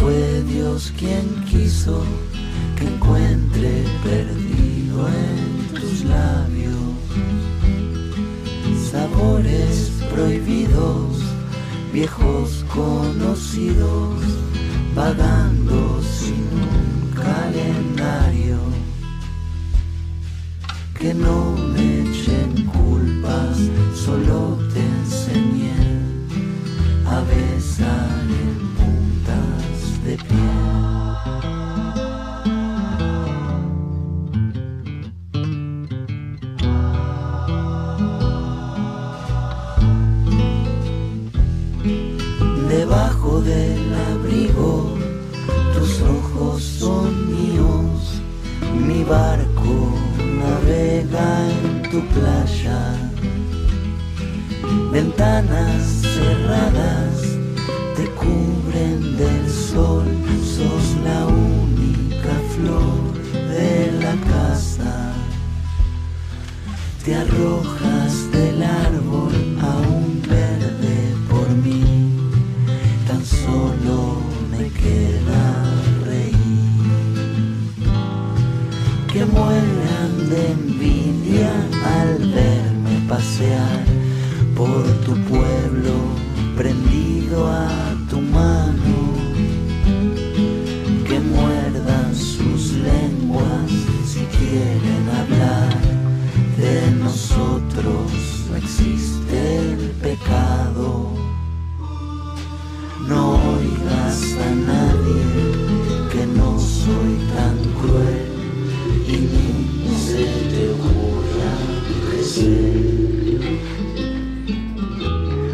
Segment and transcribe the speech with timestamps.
[0.00, 2.04] fue Dios quien quiso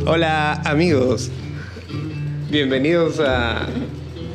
[0.06, 1.30] Hola amigos,
[2.50, 3.66] bienvenidos a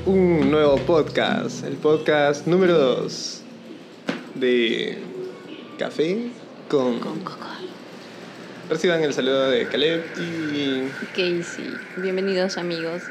[0.08, 3.42] un nuevo podcast, el podcast número 2
[4.34, 4.98] de
[5.78, 6.32] Café
[6.68, 7.00] con...
[7.00, 7.46] Con Coco.
[8.68, 10.90] Reciban el saludo de Caleb y...
[11.12, 11.72] Casey.
[11.98, 13.04] Bienvenidos amigos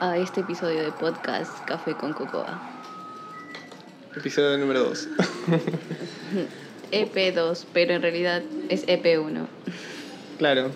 [0.00, 2.60] a este episodio de podcast Café con Cocoa.
[4.14, 5.08] episodio número 2.
[6.92, 9.46] EP2, pero en realidad es E EP1.
[10.36, 10.72] claro,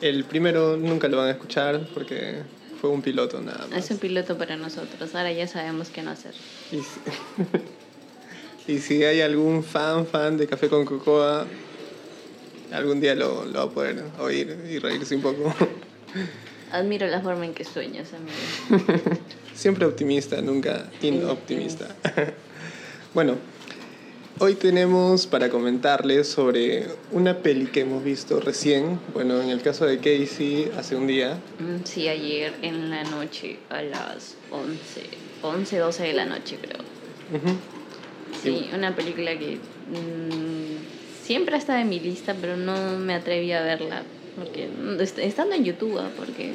[0.00, 2.42] el primero nunca lo van a escuchar porque
[2.80, 3.84] fue un piloto nada más.
[3.84, 6.34] Es un piloto para nosotros, ahora ya sabemos qué no hacer.
[6.72, 7.00] Y si,
[8.74, 11.46] y si hay algún fan, fan de Café con Cocoa,
[12.72, 15.54] algún día lo, lo va a poder oír y reírse un poco.
[16.72, 18.84] Admiro la forma en que sueñas, amigo.
[19.54, 21.86] Siempre optimista, nunca inoptimista.
[23.14, 23.36] bueno,
[24.38, 28.98] hoy tenemos para comentarles sobre una peli que hemos visto recién.
[29.12, 31.38] Bueno, en el caso de Casey, hace un día.
[31.58, 35.02] Mm, Sí, ayer en la noche a las 11,
[35.42, 36.84] 11, 12 de la noche creo.
[38.42, 39.56] Sí, una película que
[39.90, 44.02] mm, siempre ha estado en mi lista, pero no me atreví a verla.
[44.36, 46.52] Porque, mm, est- estando en YouTube, ah, porque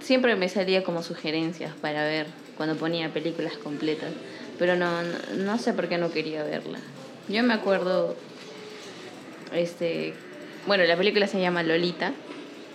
[0.00, 4.10] siempre me salía como sugerencias para ver cuando ponía películas completas.
[4.60, 6.78] Pero no, no, no sé por qué no quería verla.
[7.28, 8.14] Yo me acuerdo,
[9.52, 10.14] este,
[10.66, 12.12] bueno, la película se llama Lolita,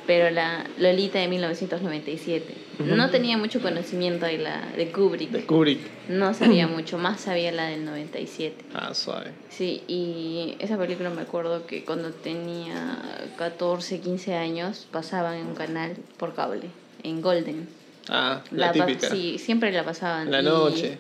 [0.08, 2.54] pero la Lolita de 1997.
[2.80, 5.30] No tenía mucho conocimiento de la de Kubrick.
[5.32, 5.80] De Kubrick.
[6.10, 8.66] No sabía mucho, más sabía la del 97.
[8.74, 9.32] Ah, suave.
[9.50, 12.98] Sí, y esa película me acuerdo que cuando tenía
[13.38, 16.68] 14, 15 años pasaban en un canal por cable,
[17.04, 17.68] en Golden.
[18.10, 19.10] Ah, la, pa- típica.
[19.10, 20.30] Sí, siempre la pasaban.
[20.32, 20.98] La noche.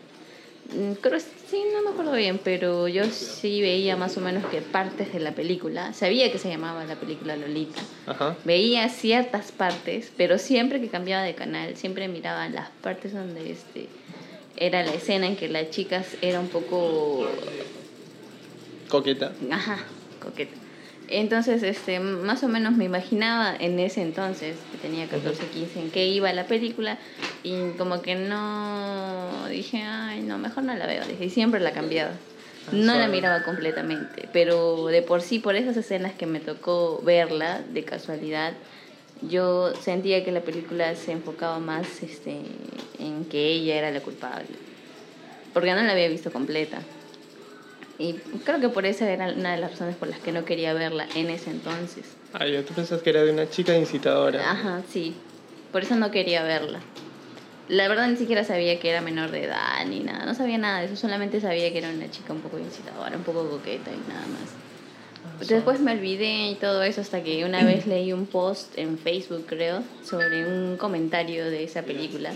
[1.02, 5.14] Creo, sí, no me acuerdo bien, pero yo sí veía más o menos que partes
[5.14, 5.94] de la película.
[5.94, 7.82] Sabía que se llamaba la película Lolita.
[8.08, 8.36] Ajá.
[8.44, 13.90] Veía ciertas partes, pero siempre que cambiaba de canal, siempre miraba las partes donde este
[14.58, 17.28] era la escena en que las chicas era un poco
[18.90, 19.34] Coqueta.
[19.52, 19.80] ajá,
[20.22, 20.56] coqueta.
[21.08, 25.92] Entonces, este, más o menos me imaginaba en ese entonces, que tenía 14, 15, en
[25.92, 26.98] qué iba la película
[27.44, 31.72] y como que no dije, ay, no, mejor no la veo, dije, y siempre la
[31.72, 32.12] cambiaba.
[32.72, 37.62] No la miraba completamente, pero de por sí, por esas escenas que me tocó verla
[37.62, 38.54] de casualidad,
[39.22, 42.42] yo sentía que la película se enfocaba más este,
[42.98, 44.48] en que ella era la culpable,
[45.54, 46.80] porque no la había visto completa.
[47.98, 48.14] Y
[48.44, 51.08] creo que por esa era una de las razones por las que no quería verla
[51.16, 52.04] en ese entonces.
[52.34, 54.52] Ah, ya, tú pensás que era de una chica incitadora.
[54.52, 55.16] Ajá, sí.
[55.72, 56.80] Por eso no quería verla.
[57.70, 60.26] La verdad ni siquiera sabía que era menor de edad ni nada.
[60.26, 60.96] No sabía nada de eso.
[60.96, 65.48] Solamente sabía que era una chica un poco incitadora, un poco coqueta y nada más.
[65.48, 69.46] Después me olvidé y todo eso hasta que una vez leí un post en Facebook,
[69.48, 72.32] creo, sobre un comentario de esa película,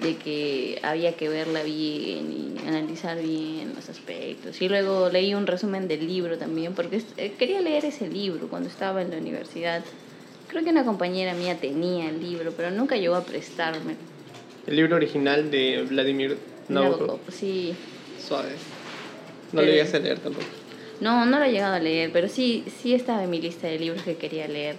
[0.00, 4.60] de que había que verla bien y analizar bien los aspectos.
[4.60, 8.68] Y luego leí un resumen del libro también, porque eh, quería leer ese libro cuando
[8.68, 9.82] estaba en la universidad.
[10.48, 13.96] Creo que una compañera mía tenía el libro, pero nunca llegó a prestarme.
[14.66, 16.36] El libro original de Vladimir
[16.68, 17.00] Nabokov.
[17.06, 17.74] Nabokov, Sí,
[18.26, 18.50] Suave.
[19.52, 20.46] No Pero- lo llegas a leer tampoco.
[21.00, 23.78] No, no lo he llegado a leer, pero sí, sí estaba en mi lista de
[23.78, 24.76] libros que quería leer.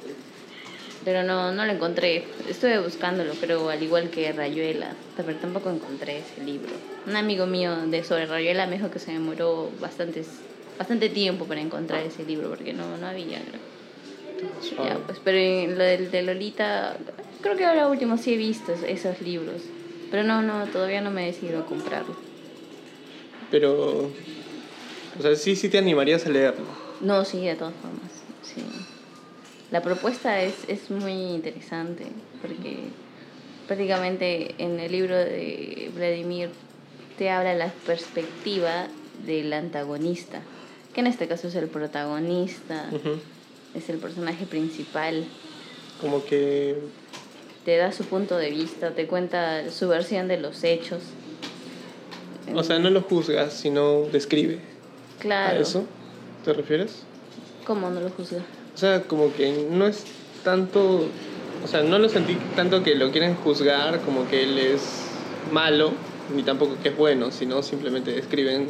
[1.06, 2.24] Pero no, no lo encontré.
[2.50, 6.72] Estuve buscándolo, pero al igual que Rayuela, pero tampoco encontré ese libro.
[7.06, 10.28] Un amigo mío de sobre Rayuela me dijo que se demoró bastantes,
[10.80, 13.40] bastante tiempo para encontrar ese libro, porque no, no había.
[13.40, 13.62] creo.
[14.84, 16.98] Ya, pues, pero en lo del de Lolita,
[17.42, 19.62] creo que ahora último sí he visto es- esos libros.
[20.12, 22.16] Pero no, no, todavía no me he decidido a comprarlo.
[23.52, 24.10] Pero.
[25.18, 26.66] O sea, sí, sí te animarías a leerlo.
[27.00, 28.15] No, sí, de todas formas.
[29.72, 32.06] La propuesta es, es muy interesante
[32.42, 32.78] porque
[33.68, 36.50] prácticamente en el libro de Vladimir
[37.18, 38.88] te habla la perspectiva
[39.26, 40.42] del antagonista,
[40.94, 42.90] que en este caso es el protagonista,
[43.74, 45.26] es el personaje principal.
[46.02, 46.78] Como que.
[47.64, 51.02] Te da su punto de vista, te cuenta su versión de los hechos.
[52.54, 54.60] O sea, no lo juzgas, sino describe.
[55.20, 55.58] claro.
[55.58, 55.86] ¿A eso
[56.44, 57.02] te refieres?
[57.66, 58.44] ¿Cómo no lo juzga?
[58.76, 60.04] O sea, como que no es
[60.44, 61.08] tanto.
[61.64, 65.08] O sea, no lo sentí tanto que lo quieren juzgar como que él es
[65.52, 65.94] malo,
[66.36, 68.68] ni tampoco que es bueno, sino simplemente describen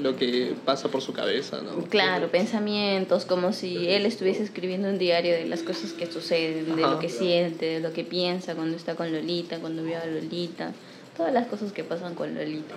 [0.00, 1.84] lo que pasa por su cabeza, ¿no?
[1.84, 6.84] Claro, pensamientos, como si él estuviese escribiendo un diario de las cosas que suceden, de
[6.84, 6.94] Ajá.
[6.94, 10.72] lo que siente, de lo que piensa cuando está con Lolita, cuando vio a Lolita,
[11.16, 12.74] todas las cosas que pasan con Lolita.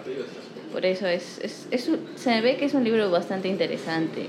[0.73, 4.27] Por eso es, es, es se ve que es un libro bastante interesante,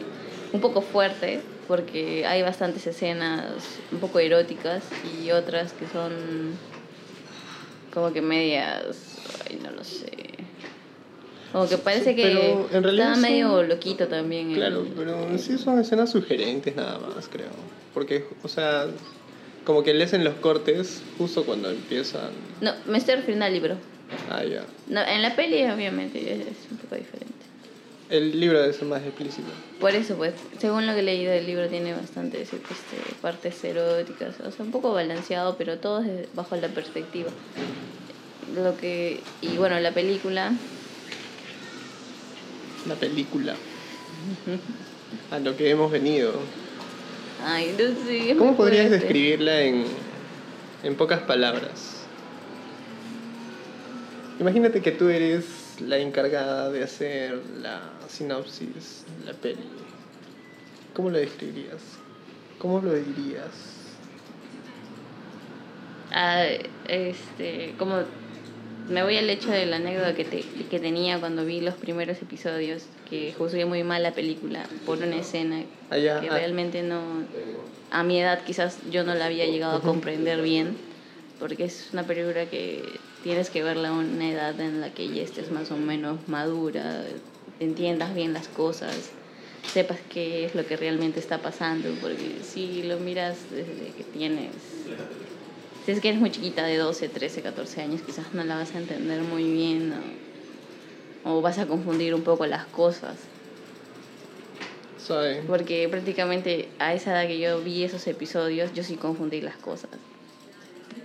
[0.53, 4.85] un poco fuerte, porque hay bastantes escenas un poco eróticas
[5.25, 6.57] y otras que son
[7.93, 8.97] como que medias,
[9.49, 10.07] ay, no lo sé.
[11.53, 14.51] Como que parece Sí, que en realidad estaba medio son- loquito también.
[14.51, 17.49] el- Claro, pero sí son escenas sugerentes nada más, creo.
[17.95, 18.87] Porque, o sea,
[19.65, 22.31] como que lees en los cortes justo cuando empiezan.
[22.61, 23.77] No, me estoy refiriendo al libro.
[24.31, 24.65] Ah, ya.
[24.89, 26.19] No, en la peli obviamente
[26.51, 27.26] es un poco diferente.
[28.09, 29.49] El libro debe ser más explícito.
[29.81, 34.39] Por eso, pues, según lo que he leído del libro, tiene bastantes este, partes eróticas.
[34.41, 37.31] O sea, un poco balanceado, pero todo es bajo la perspectiva.
[38.55, 39.21] Lo que...
[39.43, 40.53] Y bueno, la película...
[42.87, 43.55] La película.
[45.33, 46.33] A lo que hemos venido.
[47.45, 48.31] Ay, no sé.
[48.31, 49.05] es ¿Cómo podrías fuerte.
[49.05, 49.85] describirla en,
[50.85, 52.05] en pocas palabras?
[54.39, 55.45] Imagínate que tú eres
[55.81, 59.63] la encargada de hacer la sinopsis la peli.
[60.93, 61.83] ¿Cómo lo describirías?
[62.59, 63.55] ¿Cómo lo dirías?
[66.11, 66.45] Ah,
[66.85, 67.97] este, como
[68.89, 72.23] me voy al hecho de la anécdota que, te- que tenía cuando vi los primeros
[72.23, 76.35] episodios, que juzgué muy mal la película por una escena Allá, que ah.
[76.35, 77.27] realmente no,
[77.91, 80.77] a mi edad quizás yo no la había llegado a comprender bien,
[81.39, 85.23] porque es una película que tienes que verla a una edad en la que ya
[85.23, 87.05] estés más o menos madura,
[87.61, 89.11] entiendas bien las cosas,
[89.73, 94.53] sepas qué es lo que realmente está pasando, porque si lo miras desde que tienes
[95.87, 98.75] si es que eres muy chiquita, de 12, 13, 14 años, quizás no la vas
[98.75, 99.95] a entender muy bien
[101.25, 103.15] o, o vas a confundir un poco las cosas.
[105.47, 109.91] Porque prácticamente a esa edad que yo vi esos episodios, yo sí confundí las cosas.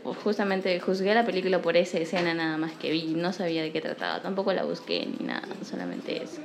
[0.03, 3.81] Justamente juzgué la película por esa escena nada más que vi, no sabía de qué
[3.81, 6.39] trataba, tampoco la busqué ni nada, solamente eso.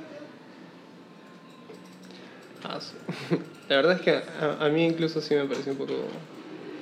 [2.63, 2.79] Ah.
[3.69, 5.93] La verdad es que a, a mí incluso sí me pareció un poco,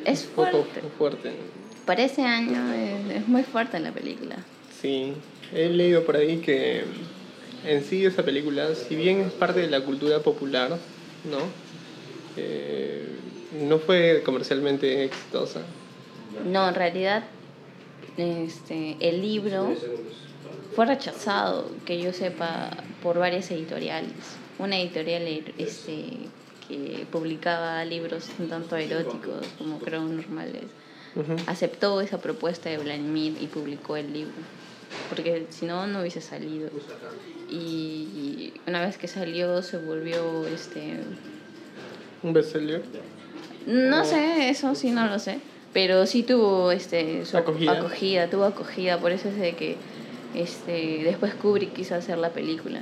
[0.03, 0.81] Es un poco fuerte.
[0.97, 1.31] fuerte.
[1.85, 4.35] Para ese año es, es muy fuerte la película.
[4.81, 5.13] Sí,
[5.53, 6.83] he leído por ahí que
[7.65, 10.69] en sí esa película, si bien es parte de la cultura popular,
[11.29, 11.37] ¿no?
[12.37, 13.07] Eh,
[13.61, 15.61] no fue comercialmente exitosa.
[16.43, 17.23] No, en realidad
[18.17, 19.75] este, el libro
[20.75, 24.13] fue rechazado, que yo sepa, por varias editoriales.
[24.59, 25.23] Una editorial
[25.57, 26.05] este,
[26.67, 30.63] que publicaba libros tanto eróticos como creo normales,
[31.15, 31.35] Ujú.
[31.47, 34.33] aceptó esa propuesta de Vladimir y publicó el libro.
[35.09, 36.69] Porque si no, no hubiese salido.
[37.49, 40.99] Y una vez que salió, se volvió este,
[42.23, 42.83] Un bestseller.
[43.67, 45.39] no sé, eso sí no lo sé.
[45.75, 47.73] Pero sí tuvo este, su Acogida.
[47.73, 48.97] acogida, tuvo acogida.
[48.97, 49.75] Por eso es de que
[50.33, 52.79] este, después Kubrick quiso hacer la película.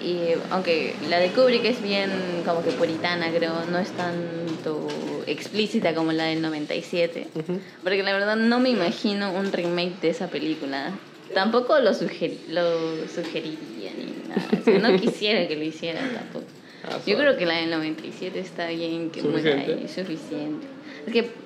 [0.00, 2.08] Y aunque la de Kubrick es bien
[2.46, 4.86] como que puritana, creo, no es tanto
[5.26, 7.26] explícita como la del 97.
[7.34, 7.58] Ujú.
[7.82, 10.92] Porque la verdad no me imagino un remake de esa película.
[11.34, 14.48] Tampoco lo, sugeri lo sugeriría ni nada.
[14.60, 16.46] O sea, no quisiera que lo hicieran tampoco.
[16.84, 20.68] Ah, Yo creo que la del 97 está bien, que muera ahí, suficiente.
[21.04, 21.39] Es que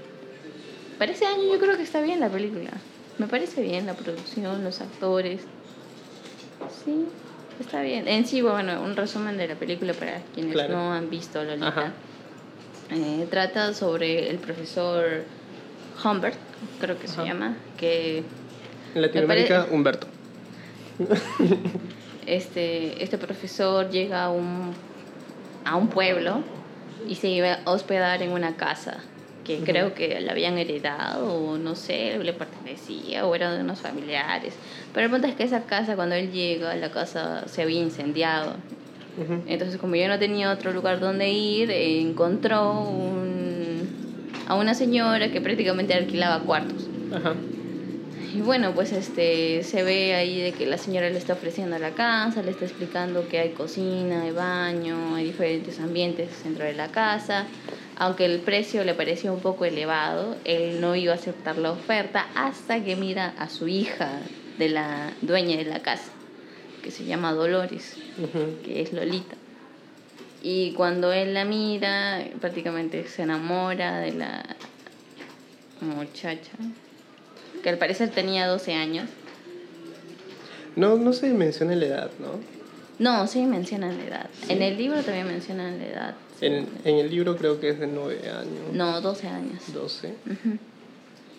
[1.05, 2.71] para ese año yo creo que está bien la película.
[3.19, 5.43] Me parece bien la producción, los actores.
[6.83, 7.05] Sí,
[7.61, 8.09] está bien.
[8.09, 10.75] En sí, bueno, un resumen de la película para quienes Claro.
[10.75, 11.93] no han visto Lolita.
[12.91, 15.25] Eh, trata sobre el profesor
[16.03, 16.37] Humbert,
[16.81, 18.25] creo que se llama, que
[18.95, 20.07] En Latinoamérica, pare- Humberto.
[22.27, 24.73] este, este profesor llega a un,
[25.67, 26.43] a un pueblo
[27.07, 29.03] y se iba a hospedar en una casa
[29.45, 29.65] que Ujú.
[29.65, 34.59] creo que la habían heredado o no sé, le pertenecía o era de unos familiares.
[34.93, 38.57] Pero el punto es que esa casa, cuando él llega, la casa se había incendiado.
[39.17, 39.45] Ujú.
[39.47, 43.89] Entonces, como yo no tenía otro lugar donde ir, eh, encontró un-
[44.47, 46.89] a una señora que prácticamente alquilaba cuartos.
[47.11, 47.37] Ajá.
[48.33, 51.95] Y bueno, pues este se ve ahí de que la señora le está ofreciendo la
[51.95, 56.91] casa, le está explicando que hay cocina, hay baño, hay diferentes ambientes dentro de la
[56.91, 57.49] casa.
[57.97, 62.27] Aunque el precio le parecía un poco elevado, él no iba a aceptar la oferta
[62.35, 64.21] hasta que mira a su hija
[64.59, 66.11] de la dueña de la casa,
[66.83, 67.97] que se llama Dolores
[68.65, 69.37] que es Lolita.
[70.43, 74.45] Y cuando él la mira, prácticamente se enamora de la
[75.81, 76.53] muchacha,
[77.63, 79.09] que al parecer tenía 12 años.
[80.77, 82.41] No, no se menciona la edad, ¿no?
[82.99, 84.31] No, sí mencionan la edad.
[84.49, 86.15] En el libro también mencionan la edad.
[86.41, 88.73] En, en el libro creo que es de 9 años.
[88.73, 89.73] No, 12 años.
[89.73, 90.09] 12.
[90.27, 90.59] Ujú.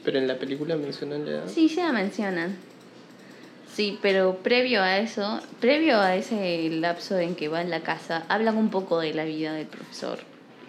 [0.04, 1.48] Pero en la película mencionan la edad.
[1.48, 2.56] Sí, sí la mencionan.
[3.74, 8.24] Sí, pero previo a eso, previo a ese lapso en que va en la casa,
[8.30, 10.20] hablan un poco de la vida del profesor.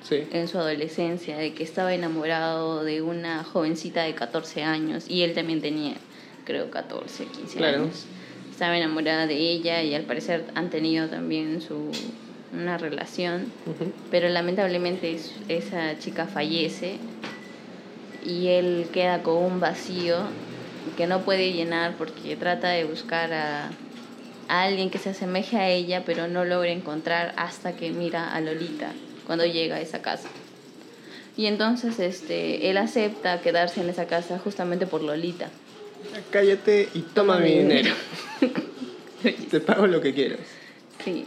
[0.03, 0.23] Sí.
[0.33, 5.35] en su adolescencia, de que estaba enamorado de una jovencita de 14 años y él
[5.35, 5.95] también tenía,
[6.45, 7.83] creo, 14, 15 Claro.
[7.83, 8.05] años.
[8.53, 11.91] Estaba enamorada de ella y al parecer han tenido también su
[12.57, 13.93] una relación, Ujú.
[14.11, 16.99] pero lamentablemente es- esa chica fallece
[18.23, 20.17] y él queda con un vacío
[20.97, 23.71] que no puede llenar porque trata de buscar a,
[24.49, 28.41] a alguien que se asemeje a ella, pero no logra encontrar hasta que mira a
[28.41, 28.93] Lolita
[29.27, 30.29] cuando llega a esa casa.
[31.37, 35.51] Y entonces este, él acepta quedarse en esa casa justamente por Lolita.
[36.31, 37.95] Cállate y toma mi dinero.
[39.51, 40.41] Te pago lo que quieras.
[41.05, 41.27] Sí.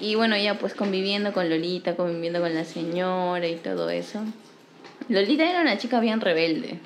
[0.00, 4.20] Y bueno, ya pues conviviendo con Lolita, conviviendo con la señora y todo eso.
[5.08, 6.78] Lolita era una chica bien rebelde.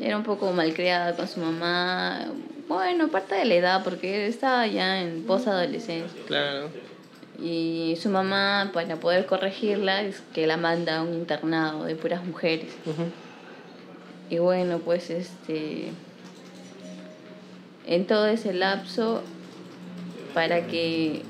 [0.00, 2.26] Era un poco malcriada con su mamá.
[2.68, 6.20] Bueno, parte de la edad, porque estaba ya en posadolescencia.
[6.26, 6.70] Claro.
[7.40, 12.24] Y su mamá, para poder corregirla, es que la manda a un internado de puras
[12.24, 12.72] mujeres.
[14.28, 15.90] Y bueno, pues este.
[17.86, 19.22] En todo ese lapso,
[20.34, 21.22] para que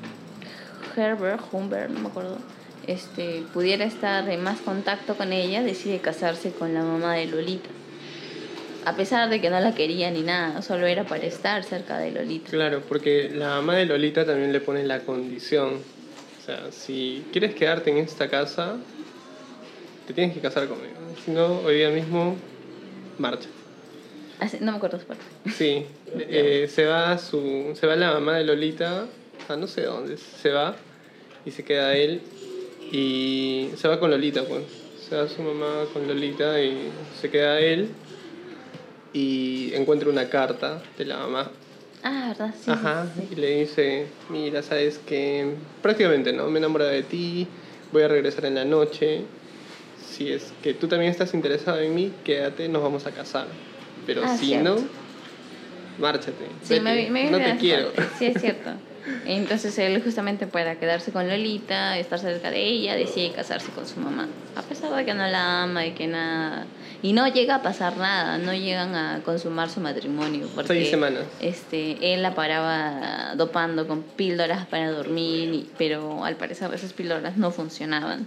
[0.96, 2.38] Herbert, Humbert, no me acuerdo,
[2.86, 7.68] este, pudiera estar en más contacto con ella, decide casarse con la mamá de Lolita.
[8.84, 12.10] A pesar de que no la quería ni nada, solo era para estar cerca de
[12.12, 12.50] Lolita.
[12.50, 15.74] Claro, porque la mamá de Lolita también le pone la condición.
[15.74, 18.76] O sea, si quieres quedarte en esta casa,
[20.06, 20.94] te tienes que casar conmigo.
[21.22, 22.36] Si no, hoy día mismo,
[23.18, 23.48] marcha.
[24.40, 25.22] Así- no me acuerdo su parte.
[25.54, 25.84] Sí,
[26.18, 29.04] eh, se va su, se va la mamá de Lolita,
[29.50, 30.74] a no sé dónde, se va
[31.44, 32.20] y se queda él
[32.92, 34.62] y se va con Lolita, pues.
[35.08, 36.90] Se va su mamá con Lolita y
[37.20, 37.88] se queda él
[39.12, 41.50] y encuentra una carta de la mamá.
[42.02, 42.54] Ah, ¿verdad?
[42.62, 42.70] Sí.
[42.70, 43.28] Ajá, sí.
[43.32, 46.46] y le dice, mira, sabes que prácticamente, ¿no?
[46.48, 47.46] Me he enamorado de ti,
[47.92, 49.22] voy a regresar en la noche.
[50.06, 53.46] Si es que tú también estás interesado en mí, quédate, nos vamos a casar.
[54.06, 54.76] Pero Ah, si cierto.
[54.76, 54.82] no,
[55.98, 56.44] márchate.
[56.62, 57.90] Sí, me, vete, me no vi te quiero.
[58.18, 58.70] Sí, es cierto.
[59.26, 64.00] Entonces él justamente para quedarse con Lolita, estar cerca de ella, decide casarse con su
[64.00, 64.26] mamá.
[64.56, 66.66] A pesar de que no la ama y que nada...
[67.02, 70.48] Y no llega a pasar nada, no llegan a consumar su matrimonio.
[70.54, 71.24] Porque, Seis semanas.
[71.40, 77.36] Este, él la paraba dopando con píldoras para dormir, y- pero al parecer esas píldoras
[77.36, 78.26] no funcionaban.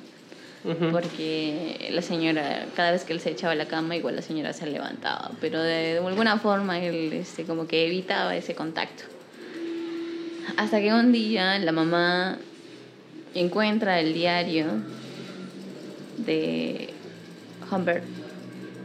[0.92, 4.54] Porque la señora, cada vez que él se echaba a la cama, igual la señora
[4.54, 5.32] se levantaba.
[5.42, 9.04] Pero de, de alguna forma él este, como que evitaba ese contacto.
[10.58, 12.38] Hasta que un día la mamá
[13.34, 14.66] encuentra el diario
[16.18, 16.90] de
[17.72, 18.04] Humbert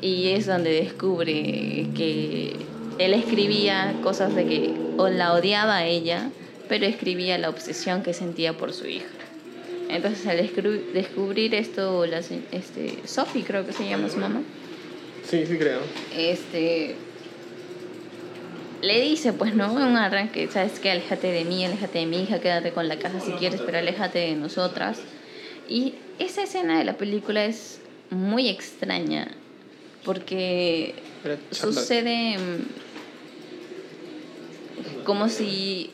[0.00, 2.56] y es donde descubre que
[2.98, 6.30] él escribía cosas de que o la odiaba a ella
[6.68, 9.06] pero escribía la obsesión que sentía por su hija.
[9.88, 14.42] Entonces al descubrir- esto, la, este, Sophie creo que se llama su mamá,
[15.28, 15.80] Sí, sí creo.
[16.16, 16.96] este
[18.86, 22.40] le dice pues no un arranque sabes que aléjate de mí aléjate de mi hija
[22.40, 24.98] quédate con la casa si quieres pero aléjate de nosotras
[25.68, 29.28] y esa escena de la película es muy extraña
[30.04, 30.94] porque
[31.50, 32.64] sucede mm,
[35.04, 35.90] como si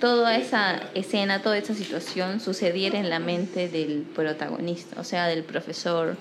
[0.00, 5.42] toda esa escena toda esa situación sucediera en la mente del protagonista o sea del
[5.42, 6.16] profesor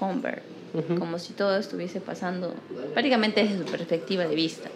[0.00, 0.98] Holmberg Ujú.
[0.98, 2.54] como si todo estuviese pasando
[2.92, 4.70] prácticamente desde su perspectiva de vista.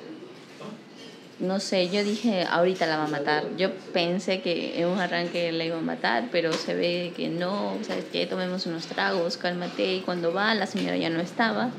[1.40, 3.44] No sé, yo dije, ahorita la va a matar.
[3.56, 7.76] Yo pensé que en un arranque la iba a matar, pero se ve que no,
[7.82, 8.26] ¿sabes qué?
[8.26, 9.94] Tomemos unos tragos, cálmate.
[9.94, 11.70] Y cuando va, la señora ya no estaba.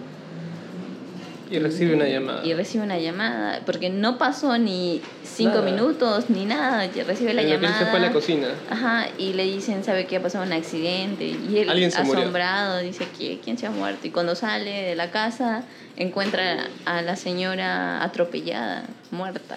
[1.50, 2.44] Y recibe una llamada.
[2.46, 5.72] Y recibe una llamada, porque no pasó ni cinco Nada.
[5.72, 6.88] minutos ni nada.
[7.06, 7.80] Recibe la que él llamada.
[7.80, 8.48] se fue a la cocina.
[8.70, 11.26] Ajá, y le dicen, ¿sabe qué ha pasado un accidente?
[11.26, 12.22] Y él, Alguien se murió.
[12.22, 14.08] asombrado, dice, "¿Qui- ¿quién se ha muerto?
[14.08, 15.64] Y cuando sale de la casa,
[15.98, 19.56] encuentra a la señora atropellada, muerta.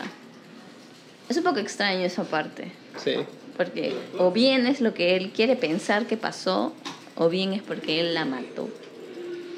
[1.28, 3.14] Es un poco extraño esa parte, Sí.
[3.56, 6.72] porque o bien es lo que él quiere pensar que pasó,
[7.16, 8.68] o bien es porque él la mató,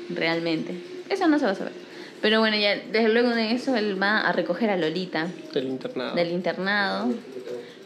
[0.08, 0.74] realmente.
[1.08, 1.72] Eso no se va a saber.
[2.22, 6.14] Pero bueno, ya desde luego de eso él va a recoger a Lolita Del internado.
[6.14, 7.08] del internado,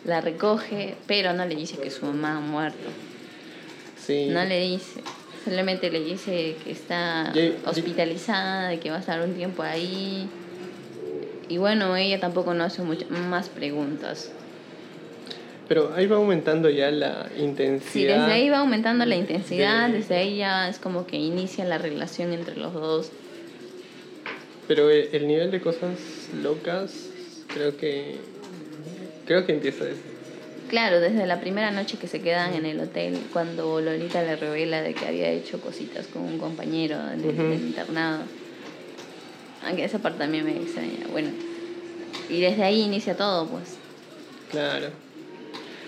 [0.05, 2.89] la recoge, pero no le dice que su mamá ha muerto.
[3.97, 4.27] Sí.
[4.31, 5.01] No le dice.
[5.45, 7.33] Solamente le dice que está
[7.67, 10.29] hospitalizada, de que va a estar un tiempo ahí.
[11.49, 14.33] Y bueno, ella tampoco no hace muchas más preguntas.
[15.69, 17.93] Pero ahí va aumentando ya la intensidad.
[17.93, 21.65] Sí, desde ahí va aumentando la intensidad, de- desde ahí ya es como que inicia
[21.65, 23.11] la relación entre los dos.
[24.67, 25.99] Pero el, el nivel de cosas
[26.43, 27.09] locas,
[27.53, 28.17] creo que.
[29.27, 30.15] Creo que empieza desde.
[30.69, 34.83] Claro, desde la primera noche que se quedan en el hotel, cuando Lolita le revela
[34.83, 37.43] de que había hecho cositas con un compañero del, Ujú.
[37.51, 38.23] del internado.
[39.67, 41.07] Aunque esa parte también me extraña.
[41.11, 41.29] Bueno,
[42.29, 43.77] y desde ahí inicia todo, pues.
[44.51, 44.89] Claro.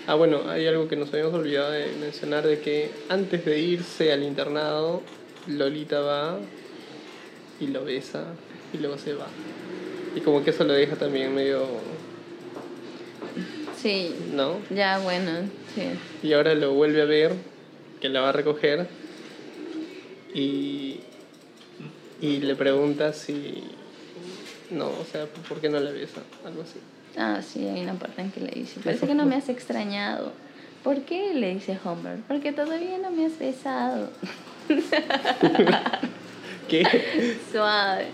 [0.07, 4.13] Ah, bueno, hay algo que nos habíamos olvidado de mencionar: de que antes de irse
[4.13, 5.01] al internado,
[5.47, 6.39] Lolita va
[7.59, 8.25] y lo besa
[8.73, 9.27] y luego se va.
[10.15, 11.65] Y como que eso lo deja también medio.
[13.81, 14.57] Sí, ¿No?
[14.69, 15.31] ya bueno,
[15.75, 15.83] sí.
[16.23, 17.33] Y ahora lo vuelve a ver,
[18.01, 18.87] que la va a recoger,
[20.33, 20.99] y,
[22.21, 23.63] y le pregunta si...
[24.71, 26.21] No, o sea, ¿por qué no la besa?
[26.45, 26.79] Algo así.
[27.15, 30.33] Ah, sí, hay una parte en que le dice, parece que no me has extrañado.
[30.83, 31.33] ¿Por qué?
[31.33, 32.19] Le dice Homer.
[32.27, 34.09] Porque todavía no me has besado.
[36.69, 37.37] ¿Qué?
[37.51, 38.07] Suave.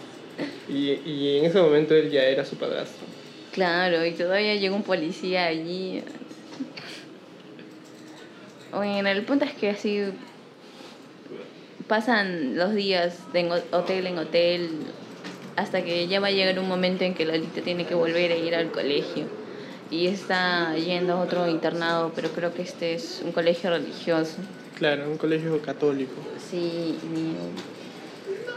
[0.68, 3.06] Y, y en ese momento él ya era su padrastro.
[3.52, 6.04] Claro, y todavía llega un policía allí.
[8.72, 10.02] Bueno, el punto es que así
[11.88, 14.70] pasan los días de hotel en hotel
[15.56, 18.36] hasta que ya va a llegar un momento en que Lolita tiene que volver a
[18.36, 19.26] ir al colegio
[19.92, 24.38] y está yendo a otro internado, pero creo que este es un colegio religioso.
[24.78, 26.14] Claro, un colegio católico.
[26.50, 27.36] Sí, y,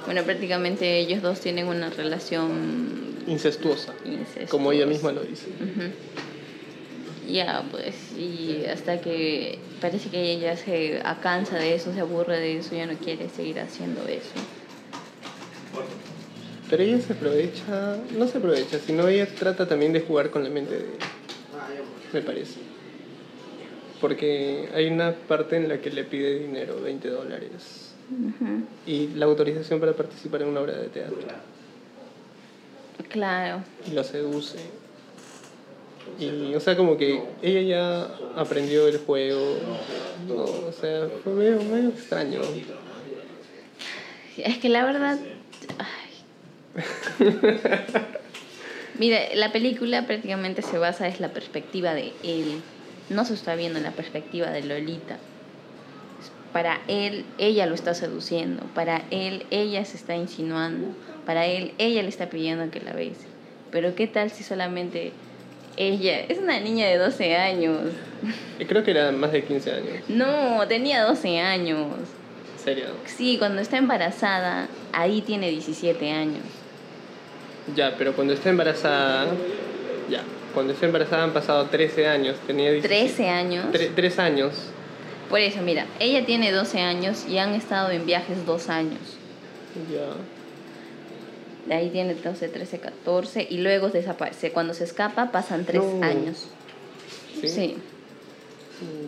[0.06, 4.48] bueno, prácticamente ellos dos tienen una relación Incestuosa, incestuosa.
[4.50, 5.46] como ella misma lo dice.
[7.28, 12.58] Ya, pues, y hasta que parece que ella se cansa de eso, se aburre de
[12.58, 14.30] eso, ya no quiere seguir haciendo eso.
[16.70, 20.50] Pero ella se aprovecha, no se aprovecha, sino ella trata también de jugar con la
[20.50, 20.90] mente de él,
[22.12, 22.60] me parece.
[24.00, 27.85] Porque hay una parte en la que le pide dinero, 20 dólares,
[28.86, 31.18] Y la autorización para participar en una obra de teatro.
[33.08, 34.58] Claro, Y lo seduce.
[36.18, 39.58] Y, o sea, como que ella ya aprendió el juego,
[40.28, 42.40] no, o sea, fue medio, medio extraño.
[44.36, 45.18] es que la verdad...
[45.78, 46.16] ay.
[48.98, 52.62] Mira, la película prácticamente se basa en la perspectiva de él.
[53.10, 55.18] No se está viendo en la perspectiva de Lolita.
[56.56, 58.62] Para él, ella lo está seduciendo.
[58.74, 60.88] Para él, ella se está insinuando.
[61.26, 63.26] Para él, ella le está pidiendo que la bese.
[63.70, 65.12] Pero ¿qué tal si solamente
[65.76, 66.20] ella...
[66.20, 67.80] Es una niña de 12 años.
[68.58, 71.88] Y creo que era más de 15 años, No, tenía 12 años.
[72.56, 72.86] en serio.
[73.04, 76.42] Sí, cuando está embarazada, ahí tiene 17 años.
[77.74, 79.26] Ya, pero cuando está embarazada,
[80.08, 80.22] ya,
[80.54, 83.66] cuando está embarazada han pasado 13 años, tenía 17 13 años.
[83.72, 84.54] Tre- tres años.
[85.30, 89.00] Por eso, mira, ella tiene 12 años y han estado en viajes dos años.
[89.92, 90.14] Ya.
[91.66, 94.52] De ahí tiene 12, 13, 14 y luego desaparece.
[94.52, 96.04] Cuando se escapa pasan tres No.
[96.04, 96.46] años.
[97.40, 97.48] ¿sí?
[97.48, 97.76] Sí.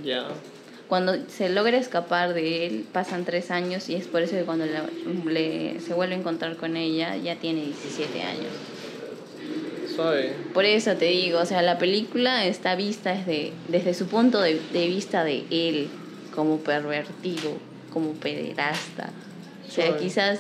[0.05, 0.27] Ya.
[0.89, 4.65] Cuando se logra escapar de él, pasan tres años y es por eso que cuando
[4.67, 4.87] la-
[5.31, 8.47] le- se vuelve a encontrar con ella, ya tiene 17 años.
[9.95, 10.33] Suave.
[10.55, 14.61] Por eso te digo, o sea, la película está vista desde, desde su punto de,
[14.73, 15.89] de vista de él,
[16.39, 17.51] como pervertido,
[17.93, 19.11] como pederasta.
[19.67, 20.39] O sea, quizás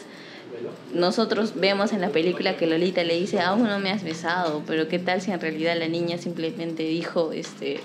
[0.94, 4.86] nosotros vemos en la película que Lolita le dice, aún no me has besado, pero
[4.86, 7.80] qué tal si en realidad la niña simplemente dijo, este,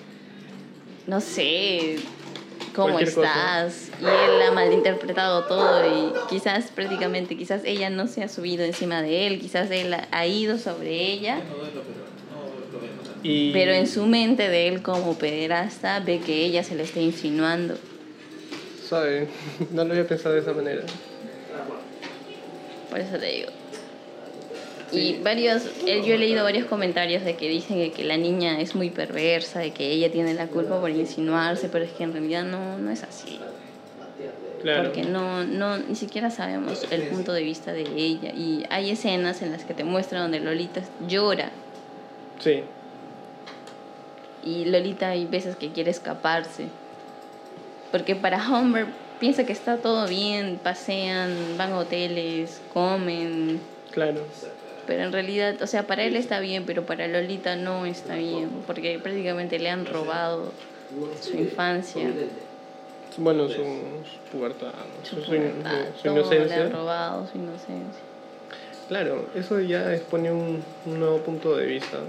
[1.08, 1.96] no sé,
[2.76, 3.04] ¿cómo cosa.
[3.04, 3.90] estás?
[4.00, 9.02] Y él ha malinterpretado todo y quizás prácticamente, quizás ella no se ha subido encima
[9.02, 11.40] de él, quizás él ha- ha ido sobre ella.
[13.24, 13.52] Y...
[13.54, 17.76] Pero en su mente de él como pederasta ve que ella se le está insinuando.
[19.72, 20.82] No lo había pensado de esa manera.
[22.90, 23.50] Por eso te digo.
[24.92, 28.62] Y varios, eh, yo he leído varios comentarios de que dicen que, que la niña
[28.62, 32.14] es muy perversa, de que ella tiene la culpa por insinuarse, pero es que en
[32.14, 33.40] realidad no, no es así.
[34.62, 34.84] Claro.
[34.84, 38.32] Porque no, no, ni siquiera sabemos el punto de vista de ella.
[38.34, 41.50] Y hay escenas en las que te muestran donde Lolita llora.
[42.40, 42.64] Sí.
[44.46, 46.68] Y Lolita hay veces que quiere escaparse.
[47.94, 48.88] Porque para Homer
[49.20, 53.62] piensa que está todo bien, pasean, van a hoteles, comen.
[53.92, 54.22] Claro.
[54.88, 58.50] Pero en realidad, o sea, para él está bien, pero para Lolita no está bien.
[58.66, 60.52] Porque prácticamente le han robado
[61.22, 62.10] su infancia,
[63.18, 64.72] Bueno, su, su pubertad,
[65.04, 66.62] su, pubertad, su todo le inocencia.
[66.64, 68.02] han robado su inocencia.
[68.88, 72.00] Claro, eso ya expone un, un nuevo punto de vista.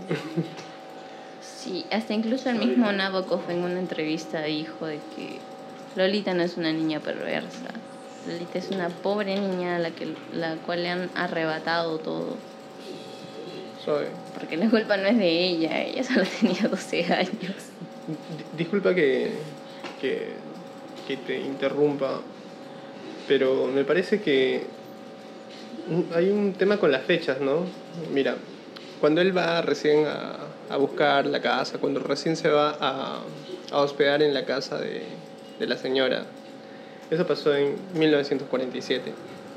[1.42, 5.38] Sí, hasta incluso el mismo Nabokov en una entrevista dijo de que
[5.97, 7.71] Lolita no es una niña perversa.
[8.27, 12.37] Lolita es una pobre niña a la, que, la cual le han arrebatado todo.
[13.85, 14.09] Suave.
[14.39, 17.31] Porque la culpa no es de ella, ella solo tenía 12 años.
[18.09, 19.31] Di- Disculpa que,
[20.01, 20.29] que,
[21.07, 22.21] que te interrumpa,
[23.29, 24.65] pero me parece que
[26.15, 27.67] hay un tema con las fechas, ¿no?
[28.13, 28.37] Mira,
[29.01, 30.37] cuando él va recién a,
[30.71, 33.21] a buscar la casa, cuando recién se va a,
[33.71, 35.03] a hospedar en la casa de,
[35.59, 36.25] de la señora,
[37.11, 39.12] eso pasó en 1947,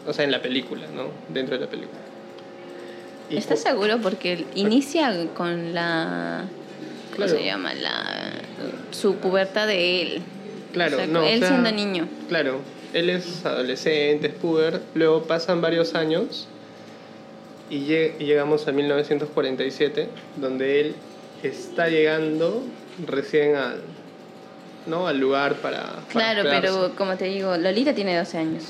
[0.07, 1.09] o sea, en la película, ¿no?
[1.33, 1.99] Dentro de la película.
[3.29, 3.97] Y ¿Estás cu- seguro?
[4.01, 6.45] Porque inicia con la...
[7.11, 7.31] ¿Cómo Claro.
[7.39, 7.73] se llama?
[7.73, 8.31] La,
[8.91, 10.21] su pubertad de él.
[10.71, 12.07] Claro, O sea, no, o él sea, siendo niño.
[12.29, 12.59] Claro,
[12.93, 16.47] él es adolescente, es puber, luego pasan varios años
[17.69, 20.95] y lleg- y llegamos a 1947, donde él
[21.43, 22.61] está llegando
[23.07, 23.81] recién al,
[24.87, 25.07] ¿no?
[25.07, 25.83] al lugar para...
[25.83, 28.63] para Claro, pero como te digo, Lolita tiene 12 años.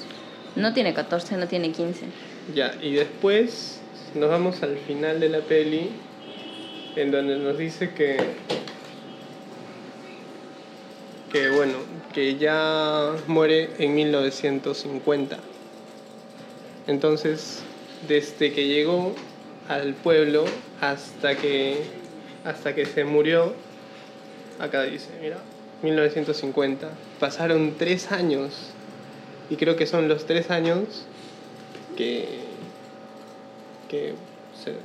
[0.56, 2.06] No tiene 14, no tiene 15.
[2.56, 3.80] Ya, y después
[4.16, 5.92] nos vamos al final de la peli,
[6.96, 8.18] en donde nos dice que...
[11.32, 11.74] Que bueno,
[12.14, 15.38] que ya muere en 1950.
[16.88, 17.62] Entonces,
[18.08, 19.14] desde que llegó
[19.68, 20.46] al pueblo
[20.80, 21.84] hasta que,
[22.46, 23.54] hasta que se murió,
[24.58, 25.38] acá dice, mira,
[25.84, 28.54] 1950, pasaron tres años.
[29.50, 31.06] Y creo que son los tres años
[31.96, 32.40] que,
[33.90, 34.16] que
[34.63, 34.76] se,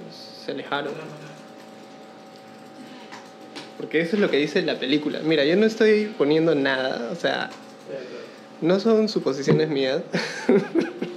[0.45, 0.93] se alejaron.
[3.79, 5.21] Porque eso es lo que dice la película.
[5.25, 7.51] Mira, yo no estoy poniendo nada, o sea,
[8.61, 10.03] no son suposiciones mías.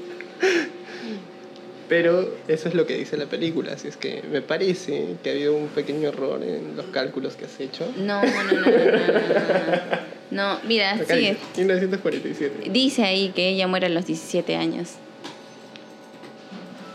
[1.98, 5.34] Pero eso es lo que dice la película, así es que me parece que ha
[5.34, 7.90] habido un pequeño error en los cálculos que has hecho.
[7.96, 10.16] No, no, no, no, no, no, no, no.
[10.32, 11.30] No, mira, Acá sigue.
[11.36, 12.70] dice 1947.
[12.70, 14.90] Dice ahí que ella muere a los 17 años.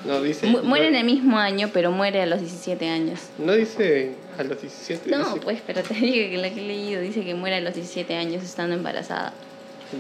[0.05, 0.47] No dice.
[0.49, 3.21] Mu- muere en no, el mismo año, pero muere a los 17 años.
[3.39, 5.11] no dice a los 17.
[5.11, 7.61] No, dice- pues, pero te digo que la que he leído dice que muere a
[7.63, 9.33] los 17 años estando embarazada.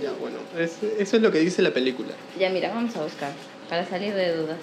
[0.02, 2.10] Ya, bueno, es- eso es lo que dice la película.
[2.38, 3.32] Ya, mira, vamos a buscar
[3.68, 4.58] para salir de dudas.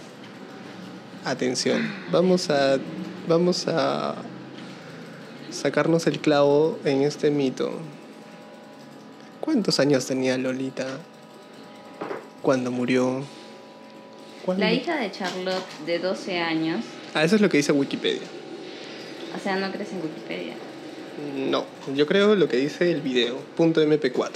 [1.27, 2.77] Atención, vamos a
[3.27, 4.15] vamos a
[5.51, 7.73] sacarnos el clavo en este mito.
[9.41, 10.87] ¿Cuántos años tenía Lolita
[12.41, 13.25] cuando murió?
[14.45, 14.63] ¿Cuándo?
[14.63, 18.21] La hija de Charlotte, de 12 años, Ah, eso es lo que dice Wikipedia.
[19.35, 20.53] o sea, no crees en Wikipedia.
[21.35, 24.31] No, yo creo lo que dice el video, punto MP4.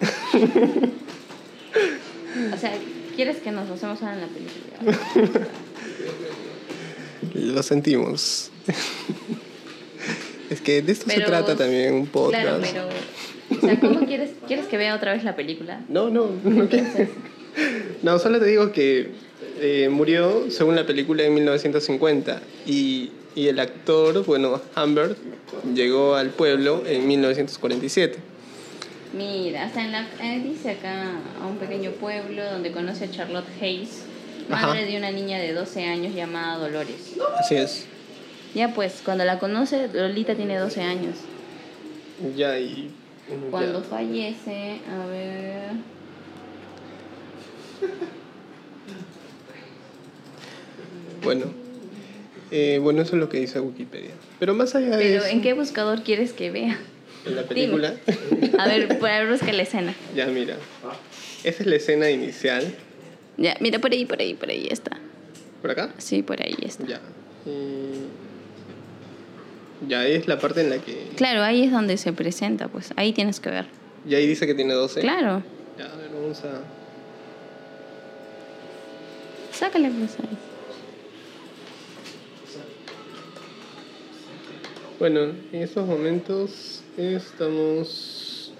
[2.54, 2.72] O sea,
[3.16, 5.48] ¿quieres que nos basemos ahora en la película?
[7.34, 8.50] Lo sentimos.
[10.50, 12.42] es que de esto se trata también un podcast.
[12.42, 13.58] Claro, pero.
[13.58, 15.84] O sea, ¿cómo quieres, quieres que vea otra vez la película?
[15.88, 16.68] No, no, no.
[18.02, 19.10] No, solo te digo que
[19.60, 25.16] eh, murió según la película en 1950 y y el actor, bueno, Humbert,
[25.74, 28.18] llegó al pueblo en 1947.
[29.12, 33.48] Mira, hasta en la, eh, dice acá a un pequeño pueblo donde conoce a Charlotte
[33.60, 34.04] Hayes,
[34.54, 34.68] Ajá.
[34.68, 37.14] madre de una niña de 12 años llamada Dolores.
[37.38, 37.86] Así es.
[38.54, 41.16] Ya pues, cuando la conoce, Lolita tiene 12 años.
[42.36, 42.90] Ya, y...
[43.28, 43.50] ya.
[43.50, 45.70] Cuando fallece, a ver...
[51.22, 51.46] Bueno,
[52.50, 54.10] eh, bueno, eso es lo que dice Wikipedia.
[54.38, 56.78] Pero más allá de Pero eso, ¿en qué buscador quieres que vea?
[57.26, 57.94] en la película,
[58.58, 59.94] A ver, para busca la escena.
[60.16, 60.56] ya mira,
[61.44, 62.74] esa es la escena inicial.
[63.40, 64.98] Ya, mira, por ahí, por ahí, por ahí está.
[65.62, 65.92] ¿Por acá?
[65.96, 66.86] Sí, por ahí está.
[66.86, 67.00] Ya.
[67.46, 68.04] Y...
[69.88, 71.08] Ya, ahí es la parte en la que...
[71.16, 73.64] Claro, ahí es donde se presenta, pues ahí tienes que ver.
[74.06, 75.00] Y ahí dice que tiene 12.
[75.00, 75.42] Claro,
[75.78, 76.60] Ya, a ver, vamos a...
[79.52, 80.36] sácale pues ahí.
[84.98, 85.20] Bueno,
[85.52, 88.52] en estos momentos estamos...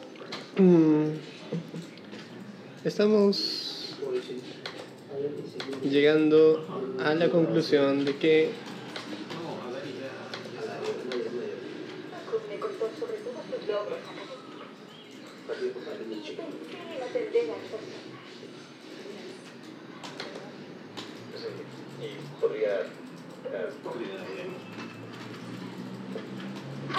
[0.56, 1.04] mm,
[2.82, 3.59] Estamos
[5.82, 6.64] llegando
[7.02, 8.50] a la conclusión de que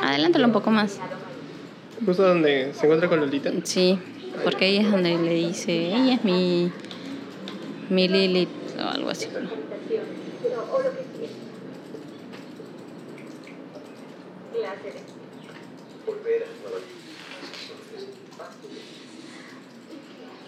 [0.01, 0.99] Adelántalo un poco más.
[2.05, 3.97] justo donde se encuentra con Lolita, Sí,
[4.43, 6.71] porque ahí es donde le dice, ella es mi,
[7.91, 8.49] mi Lilith
[8.79, 9.27] o algo así.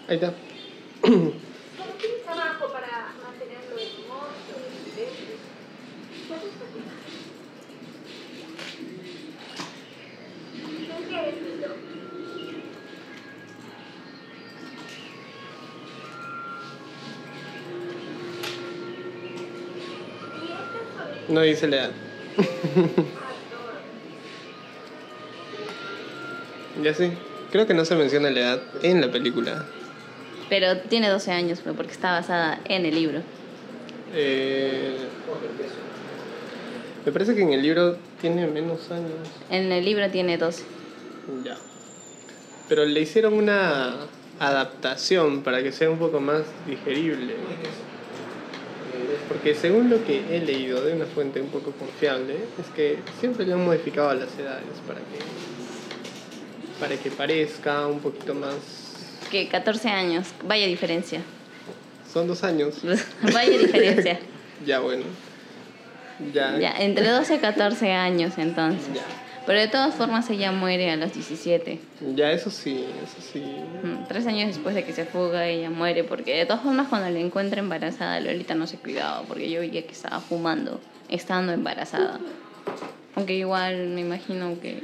[0.08, 0.34] ahí está.
[21.34, 21.90] No dice la edad.
[26.80, 27.10] ya sí.
[27.50, 29.66] Creo que no se menciona la edad en la película.
[30.48, 33.20] Pero tiene 12 años, porque está basada en el libro.
[34.14, 34.96] Eh,
[37.04, 39.10] me parece que en el libro tiene menos años.
[39.50, 40.62] En el libro tiene 12.
[41.44, 41.56] Ya.
[42.68, 44.06] Pero le hicieron una
[44.38, 47.34] adaptación para que sea un poco más digerible.
[49.44, 53.44] Porque según lo que he leído de una fuente un poco confiable, es que siempre
[53.44, 55.18] le han modificado las edades para que
[56.80, 58.54] para que parezca un poquito más.
[59.30, 61.20] Que 14 años, vaya diferencia.
[62.10, 62.76] Son dos años.
[63.34, 64.18] vaya diferencia.
[64.64, 65.04] Ya bueno.
[66.32, 66.58] Ya.
[66.58, 68.94] Ya, entre 12 y 14 años entonces.
[68.94, 69.02] Ya.
[69.46, 71.78] Pero de todas formas ella muere a los 17.
[72.14, 73.44] Ya, eso sí, eso sí.
[74.08, 76.02] Tres años después de que se fuga, ella muere.
[76.02, 79.22] Porque de todas formas, cuando la encuentra embarazada, Lolita no se cuidaba.
[79.26, 80.80] Porque yo veía que estaba fumando,
[81.10, 82.20] estando embarazada.
[83.16, 84.82] Aunque igual me imagino que.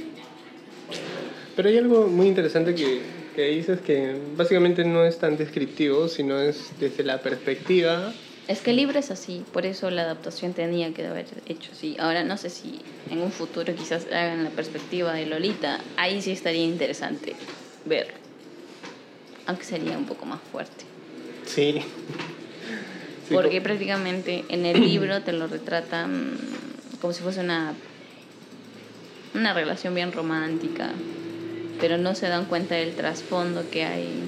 [1.57, 3.01] Pero hay algo muy interesante que,
[3.35, 8.13] que dices que básicamente no es tan descriptivo, sino es desde la perspectiva.
[8.49, 11.97] Es que el libro es así, por eso la adaptación tenía que haber hecho así.
[12.01, 15.79] Ahora no sé si en un futuro quizás hagan la perspectiva de Lolita.
[15.97, 17.37] Ahí sí estaría interesante
[17.85, 18.15] ver.
[19.47, 20.85] Aunque sería un poco más fuerte.
[21.47, 21.81] Sí.
[23.29, 26.37] Sí, Porque prácticamente en el libro te lo retratan
[27.01, 27.75] como si fuese una,
[29.35, 30.91] una relación bien romántica,
[31.81, 34.23] pero no se dan cuenta del trasfondo que hay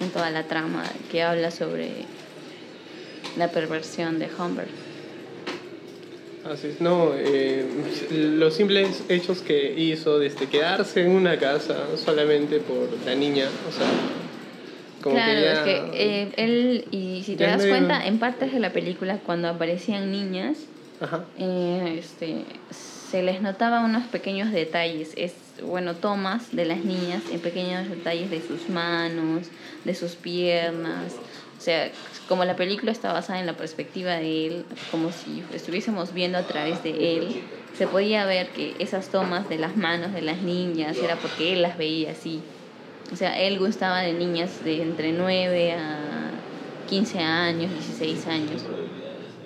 [0.00, 2.04] en toda la trama que habla sobre
[3.36, 4.68] la perversión de Humbert.
[6.50, 7.66] Así es, no, eh,
[8.12, 13.72] los simples hechos que hizo desde quedarse en una casa solamente por la niña, o
[13.72, 13.86] sea,
[15.02, 15.52] como claro, que ya...
[15.52, 19.18] es que eh, él, y si te das medio- cuenta, en partes de la película,
[19.18, 20.56] cuando aparecían niñas,
[20.98, 27.22] Ajá, eh, este, se les notaba unos pequeños detalles, es bueno, tomas de las niñas
[27.30, 29.46] en pequeños detalles de sus manos,
[29.84, 31.16] de sus piernas,
[31.60, 31.92] o sea,
[32.26, 36.46] como la película está basada en la perspectiva de él, como si estuviésemos viendo a
[36.46, 37.42] través de él,
[37.76, 41.60] se podía ver que esas tomas de las manos de las niñas era porque él
[41.60, 42.40] las veía así.
[43.12, 45.98] O sea, él gustaba de niñas de entre 9 a
[46.88, 48.62] 15 años, 16 años.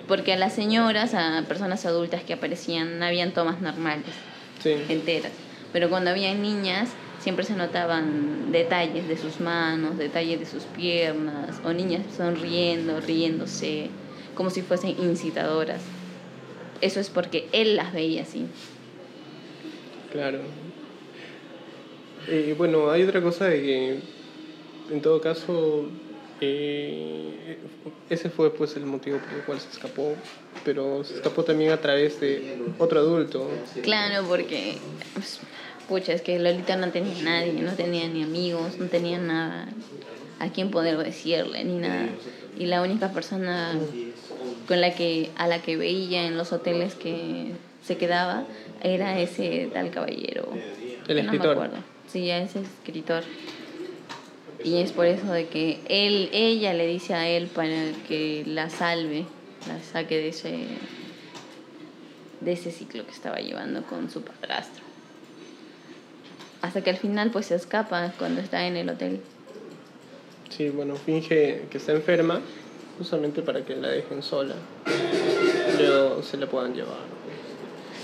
[0.07, 4.13] Porque a las señoras, a personas adultas que aparecían, habían tomas normales,
[4.63, 4.75] sí.
[4.87, 5.33] enteras.
[5.73, 6.91] Pero cuando habían niñas,
[7.25, 13.89] siempre se notaban detalles de sus manos, detalles de sus piernas, o niñas sonriendo, riéndose,
[14.35, 15.81] como si fuesen incitadoras.
[16.81, 18.45] eso es porque él las veía así.
[20.11, 20.41] Claro.
[22.27, 23.99] Y bueno, hay otra cosa de que,
[24.91, 25.85] en todo caso,
[26.41, 27.57] eh,
[28.07, 30.13] ese fue pues el motivo por el cual se escapó,
[30.63, 33.49] pero se escapó también a través de otro adulto.
[33.81, 34.77] Claro, porque,
[35.15, 35.39] pues,
[35.87, 39.67] pucha, es que Lolita no tenía nadie, no tenía ni amigos, no tenía nada
[40.39, 42.07] a quien poder decirle, ni nada.
[42.57, 43.73] Y la única persona
[44.67, 47.51] con la que, a la que veía en los hoteles que
[47.83, 48.45] se quedaba
[48.81, 50.49] era ese tal caballero.
[50.53, 51.51] El que No me escritor.
[51.51, 51.77] acuerdo.
[52.11, 53.23] Sí, ese escritor.
[54.63, 58.69] Y es por eso de que él, ella le dice a él para que la
[58.69, 59.25] salve,
[59.67, 60.57] la saque de ese,
[62.41, 64.84] de ese ciclo que estaba llevando con su padrastro.
[66.65, 69.21] Hasta que al final pues se escapa cuando está en el hotel.
[70.49, 72.41] Sí, bueno, finge que está enferma,
[72.97, 74.55] justamente para que la dejen sola.
[75.77, 76.97] Luego se la puedan llevar.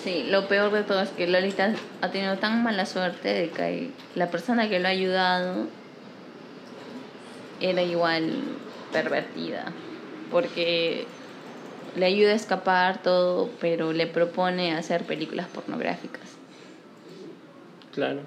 [0.03, 3.89] Sí, lo peor de todo es que Lolita ha tenido tan mala suerte de que
[4.13, 5.65] la persona que lo ha ayudado
[7.61, 8.43] era igual
[8.93, 9.71] pervertida.
[10.29, 11.07] Porque
[11.95, 16.29] le ayuda a escapar todo, pero le propone hacer películas pornográficas.
[17.91, 18.21] Claro.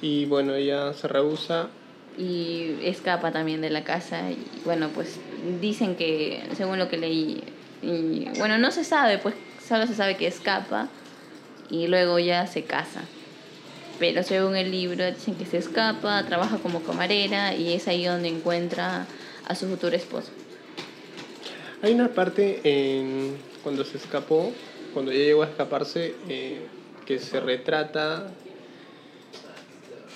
[0.00, 1.68] Y bueno, ella se rehúsa.
[2.18, 4.30] Y escapa también de la casa.
[4.30, 5.18] Y bueno, pues
[5.60, 7.42] dicen que, según lo que leí,
[7.82, 9.34] y bueno, no se sabe, pues
[9.66, 10.88] solo se sabe que escapa
[11.70, 13.02] y luego ya se casa.
[13.98, 18.28] Pero según el libro dicen que se escapa, trabaja como camarera y es ahí donde
[18.28, 19.06] encuentra
[19.46, 20.30] a su futuro esposo.
[21.82, 24.52] Hay una parte en cuando se escapó,
[24.92, 26.66] cuando ella llegó a escaparse, eh,
[27.06, 28.30] que se retrata.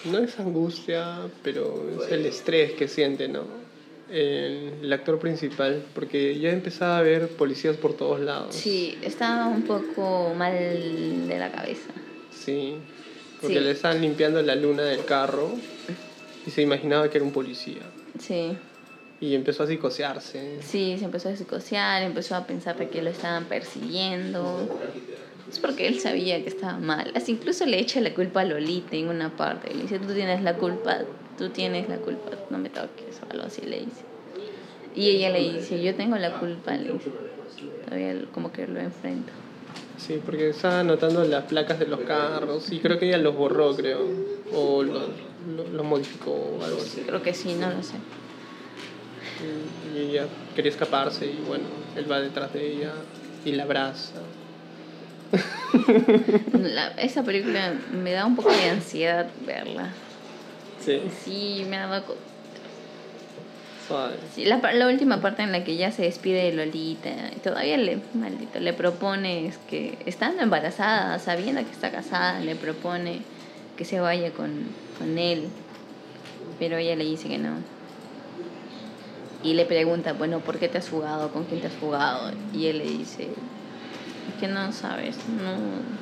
[0.04, 3.44] No es angustia, pero es el estrés que siente, ¿no?
[4.10, 8.54] El, el actor principal, porque ya empezaba a ver policías por todos lados.
[8.54, 10.52] Sí, estaba un poco mal
[11.28, 11.90] de la cabeza.
[12.32, 12.76] Sí,
[13.40, 13.64] porque Sí.
[13.64, 15.50] le estaban limpiando la luna del carro
[16.46, 17.82] y se imaginaba que era un policía.
[18.18, 18.56] Sí,
[19.20, 20.60] Y empezó a psicosearse.
[20.62, 24.66] sí, se empezó a psicosear, empezó a pensar que lo estaban persiguiendo.
[25.50, 27.10] Es porque él sabía que estaba mal.
[27.14, 29.74] Hasta incluso le echa la culpa a Lolita en una parte.
[29.74, 30.98] Le dice, tú tienes la culpa,
[31.36, 34.02] tú tienes la culpa, no me toques o algo así le dice.
[34.94, 37.10] Y ella le dice, yo tengo la culpa, le dice.
[37.84, 39.32] Todavía como que lo enfrenta.
[39.98, 43.74] Sí, porque estaba anotando las placas de los carros y creo que ella los borró,
[43.74, 44.00] creo.
[44.54, 45.08] O los
[45.56, 47.02] lo, lo modificó o algo así.
[47.02, 47.96] Creo que sí, no lo sé.
[49.94, 51.64] Y ella quería escaparse y bueno,
[51.96, 52.92] él va detrás de ella
[53.44, 54.20] y la abraza.
[56.52, 59.94] La- esa película me da un poco de ansiedad verla.
[60.78, 62.16] Sí, Sí, me ha dado...
[63.86, 64.16] suave.
[64.34, 67.76] Sí, la, la última parte en la que ya se despide de Lolita, y todavía
[67.76, 73.22] le, maldito, le propone es que, estando embarazada, sabiendo que está casada, le propone
[73.76, 75.50] que se vaya con, con él,
[76.58, 77.62] pero ella le dice que no.
[79.42, 81.32] Y le pregunta, bueno, ¿por qué te has jugado?
[81.32, 82.30] ¿Con quién te has jugado?
[82.52, 83.59] Y él le dice, "Es
[84.38, 85.56] que no sabes, no,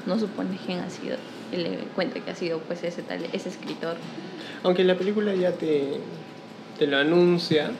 [0.07, 1.16] no supones quién ha sido.
[1.52, 3.96] Y le cuenta que ha sido pues ese tal, ese escritor.
[4.62, 6.00] Aunque la película ya te,
[6.78, 7.70] te lo anuncia,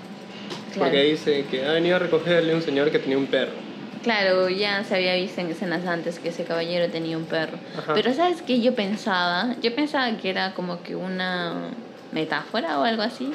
[0.79, 1.09] porque Claro.
[1.09, 3.53] dice que ha venido a recogerle un señor que tenía un perro.
[4.03, 7.59] Claro, ya se había visto en escenas antes que ese caballero tenía un perro.
[7.77, 7.95] Ajá.
[7.95, 9.55] Pero ¿sabes qué yo pensaba?
[9.61, 11.55] Yo pensaba que era como que una
[12.13, 13.29] metáfora o algo así,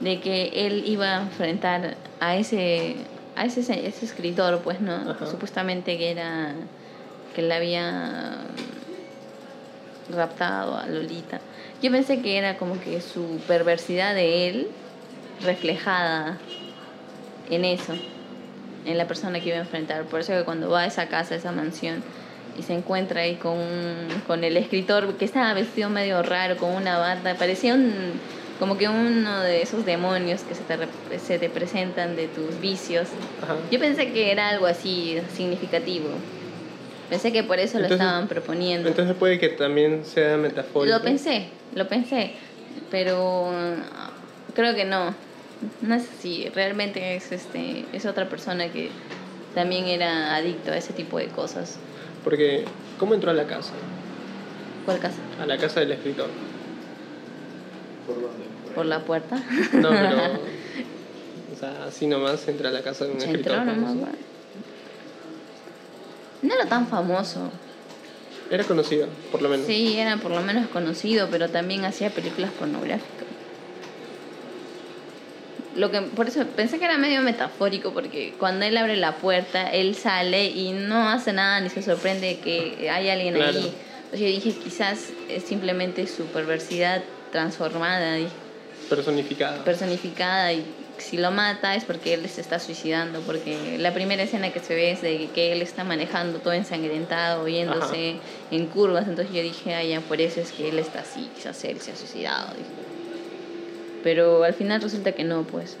[0.00, 2.96] de que él iba a enfrentar a ese,
[3.38, 4.94] a ese, ese escritor, pues, ¿no?
[4.94, 5.26] Ajá.
[5.26, 6.54] Supuestamente que era,
[7.34, 8.38] que le había
[10.10, 11.40] raptado a Lolita.
[11.80, 14.68] Yo pensé que era como que su perversidad de él
[15.42, 16.38] reflejada
[17.48, 17.94] en eso,
[18.84, 20.04] en la persona que iba a enfrentar.
[20.04, 22.02] Por eso que cuando va a esa casa, a esa mansión,
[22.58, 23.60] y se encuentra ahí con,
[24.26, 28.14] con el escritor que estaba vestido medio raro, con una bata, parecía un,
[28.58, 33.08] como que uno de esos demonios que se te, se te presentan de tus vicios.
[33.42, 33.56] Ajá.
[33.70, 36.08] Yo pensé que era algo así significativo.
[37.08, 38.88] Pensé que por eso lo Entonces- estaban proponiendo.
[38.88, 40.96] Entonces puede que también sea metafórico.
[40.96, 42.32] Lo pensé, lo pensé,
[42.90, 44.10] pero ah,
[44.54, 45.14] creo que no.
[45.80, 48.90] No es así, realmente es este es otra persona que
[49.54, 51.78] también era adicto a ese tipo de cosas.
[52.22, 52.64] Porque,
[52.98, 53.72] ¿cómo entró a la casa?
[54.84, 55.18] ¿Cuál casa?
[55.40, 56.28] A la casa del escritor.
[58.74, 59.36] ¿Por la puerta?
[59.72, 60.18] No, pero.
[61.52, 64.08] o sea, así nomás entra a la casa de un escritor nomás, famoso.
[66.42, 67.50] No era tan famoso.
[68.50, 69.66] Era conocido, por lo menos.
[69.66, 73.26] Sí, era por lo menos conocido, pero también hacía películas pornográficas.
[75.76, 79.70] lo que por eso pensé que era medio metafórico porque cuando él abre la puerta
[79.70, 83.56] él sale y no hace nada ni se sorprende que hay alguien Claro.
[83.56, 88.30] ahí entonces yo dije quizás es simplemente su perversidad transformada dije,
[88.88, 89.64] Personificada.
[89.64, 90.64] personificada y
[90.98, 94.74] si lo mata es porque él se está suicidando porque la primera escena que se
[94.74, 98.16] ve es de que él está manejando todo ensangrentado yéndose
[98.50, 101.62] en curvas entonces yo dije ah ya por eso es que él está así quizás
[101.64, 102.48] él se ha suicidado
[104.02, 105.76] pero al final resulta que no pues.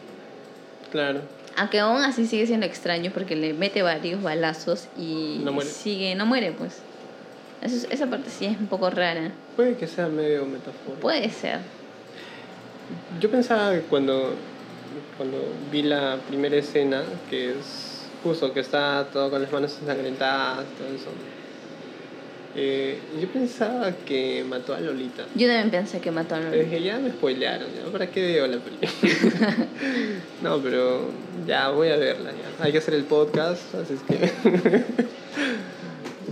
[0.90, 1.20] Claro.
[1.56, 6.26] aunque aún así sigue siendo extraño porque le mete varios balazos y No sigue no
[6.26, 6.78] muere pues
[7.62, 11.00] Eso es- esa parte sí es un poco rara Puede que sea medio metafórico.
[11.00, 11.58] puede ser
[13.20, 14.34] Yo pensaba que cuando,
[15.16, 15.38] cuando
[15.72, 20.88] vi la primera escena, que es justo que está todo con las manos ensangrentadas, todo
[20.88, 21.10] eso.
[22.56, 25.24] eh, yo pensaba que mató a Lolita.
[25.34, 27.90] yo también pensé que mató a Lolita dije, ya me spoilearon, ¿ya?
[27.92, 28.90] ¿para qué veo la película?
[30.42, 31.10] no, pero
[31.46, 32.64] ya voy a verla, ya.
[32.64, 34.84] Hay que hacer el podcast, así es que...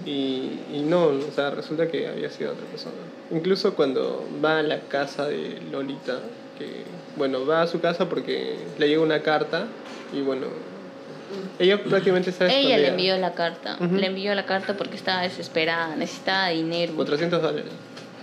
[0.04, 2.94] y, y no, o sea, resulta que había sido otra persona.
[3.30, 6.20] Incluso cuando va a la casa de Lolita,
[6.58, 6.84] que,
[7.16, 9.66] bueno, va a su casa porque le llega una carta
[10.12, 10.46] y bueno,
[11.58, 13.76] ella prácticamente está Ella le envió la carta.
[13.80, 13.94] Ujú.
[13.96, 16.94] Le envió la carta porque estaba desesperada, necesitaba dinero.
[16.94, 17.72] 400 dólares.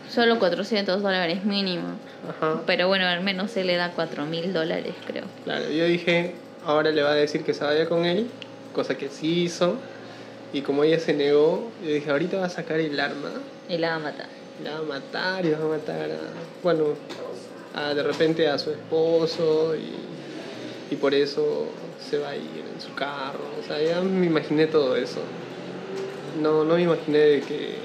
[0.10, 1.88] Solo 400 dólares mínimo.
[2.30, 2.62] Ajá.
[2.68, 5.24] Pero bueno, al menos él le da 4 mil dólares, creo.
[5.44, 8.28] Claro, yo dije, ahora le va a decir que se vaya con él,
[8.74, 9.78] cosa que sí hizo.
[10.54, 13.32] Y como ella se negó, yo dije, ahorita va a sacar el arma,
[13.68, 14.28] Y la va a matar.
[14.64, 16.18] la va a matar y va a matar a,
[16.62, 16.86] bueno,
[17.74, 21.66] a, de repente a su esposo y, y por eso
[22.08, 23.40] se va a ir en su carro.
[23.60, 25.22] O sea, ya me imaginé todo eso.
[26.40, 27.76] No, no me imaginé de que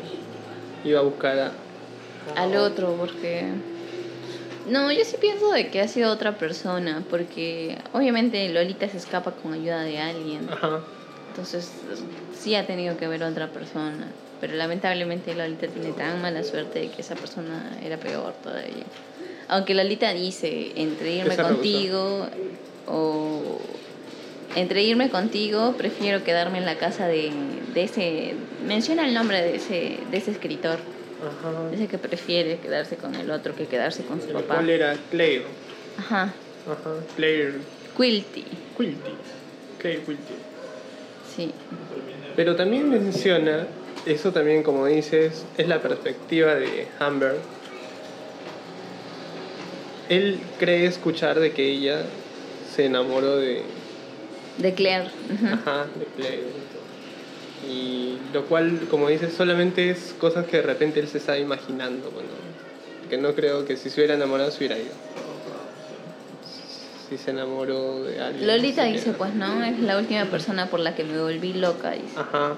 [0.85, 1.53] iba a buscar a...
[2.37, 3.45] Al otro, porque...
[4.69, 9.31] No, yo sí pienso de que ha sido otra persona, porque obviamente Lolita se escapa
[9.33, 10.47] con ayuda de alguien.
[10.53, 10.81] Ajá,
[11.39, 11.71] Entonces,
[12.37, 14.09] sí ha tenido que ver otra persona.
[14.41, 18.85] Pero lamentablemente Lolita tiene tan mala suerte de que esa persona era peor todavía.
[19.47, 22.27] Aunque Lolita dice, entre irme contigo
[22.89, 23.61] o...
[24.57, 27.31] Entre irme contigo, prefiero quedarme en la casa de,
[27.73, 28.35] de ese...
[28.67, 30.81] Menciona el nombre de ese, de ese escritor.
[31.21, 31.71] ajá.
[31.71, 34.57] Dice que prefiere quedarse con el otro que quedarse con su papá.
[34.57, 34.97] ¿Cuál era?
[35.11, 35.45] Claire.
[35.99, 36.35] Ajá.
[36.67, 37.55] Ajá, Claire
[37.97, 38.45] Quilty.
[38.77, 39.13] Quilty.
[39.79, 40.35] Claire Quilty.
[41.39, 41.53] Sí.
[42.35, 43.69] Pero también menciona,
[44.07, 47.37] eso también como dices, es la perspectiva de Amber.
[50.09, 52.03] Él cree escuchar de que ella
[52.75, 53.63] se enamoró de,
[54.59, 55.11] De Claire.
[55.53, 56.43] Ajá, de Claire.
[57.69, 62.11] Y lo cual, como dices, solamente es cosas que de repente él se está imaginando.
[62.11, 62.31] Bueno,
[63.09, 64.93] que no creo que si se hubiera enamorado se hubiera ido.
[67.09, 68.47] Si se enamoró de alguien.
[68.47, 71.93] Lolita se dice, pues no, es la última persona por la que me volví loca.
[71.93, 72.19] Dice.
[72.19, 72.57] Ajá,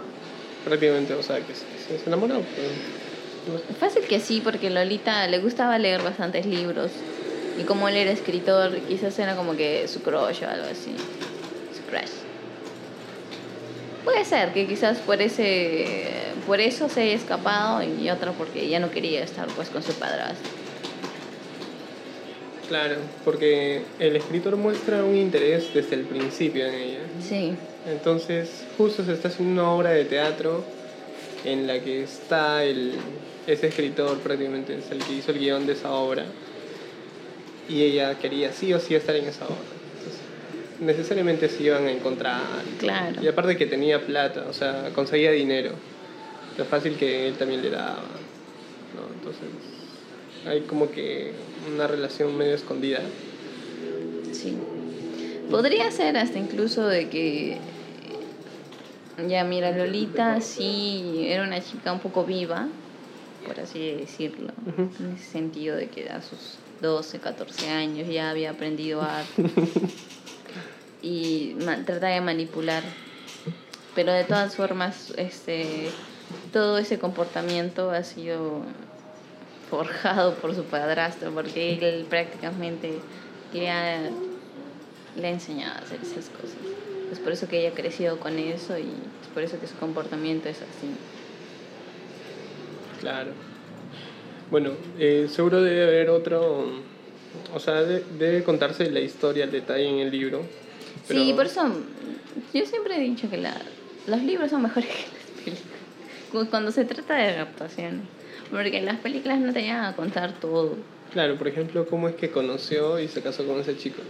[0.64, 2.34] prácticamente, o sea, que se, se enamoró.
[2.34, 3.78] pues.
[3.78, 6.90] Fácil que sí, porque Lolita le gustaba leer bastantes libros.
[7.59, 10.94] Y como él era escritor, quizás era como que su crush o algo así.
[11.74, 12.11] Su crush.
[14.05, 16.11] Puede ser que quizás por ese
[16.46, 19.92] por eso se haya escapado y otra porque ya no quería estar pues con su
[19.92, 20.51] padrastro.
[22.70, 26.98] Claro, porque el escritor muestra un interés desde el principio en ella.
[27.20, 27.52] Sí.
[27.84, 30.62] Entonces, justo se está haciendo una obra de teatro
[31.44, 32.92] en la que está el,
[33.48, 36.26] ese escritor, prácticamente es el que hizo el guion de esa obra.
[37.68, 39.56] Y ella quería sí o sí estar en esa obra.
[39.98, 40.20] Entonces,
[40.78, 42.40] necesariamente se iban a encontrar.
[42.78, 43.20] Claro.
[43.20, 45.72] Y aparte que tenía plata, o sea, conseguía dinero.
[46.56, 48.04] Lo fácil que él también le daba.
[48.94, 49.12] ¿no?
[49.12, 49.42] Entonces,
[50.46, 51.32] hay como que
[51.74, 53.00] una relación medio escondida.
[54.32, 54.56] Sí.
[55.50, 57.58] Podría ser hasta incluso de que.
[59.28, 62.68] Ya, mira, Lolita sí era una chica un poco viva,
[63.46, 64.52] por así decirlo.
[64.98, 69.42] En ese sentido de que a sus 12, 14 años ya había aprendido arte.
[71.02, 72.82] y ma- trata de manipular.
[73.94, 75.90] Pero de todas formas, este,
[76.52, 78.62] todo ese comportamiento ha sido
[79.70, 82.98] forjado por su padrastro, porque él prácticamente
[83.54, 84.00] le ha,
[85.16, 86.56] le ha enseñado a hacer esas cosas.
[87.12, 89.76] Es por eso que ella ha crecido con eso y es por eso que su
[89.76, 90.88] comportamiento es así.
[93.00, 93.32] Claro.
[94.50, 96.66] Bueno, eh, seguro debe haber otro.
[97.54, 100.42] O sea, de- debe contarse la historia, el detalle en el libro.
[101.06, 101.62] pero- Sí, por eso
[102.52, 103.54] yo siempre he dicho que la,
[104.06, 104.88] los libros son mejores
[105.44, 105.80] que las películas.
[106.32, 108.02] Cu- Cuando se trata de adaptaciones.
[108.51, 110.76] Porque las películas no te llegan a contar todo.
[111.12, 114.03] Claro, por ejemplo, cómo es que conoció y se casó con ese chico.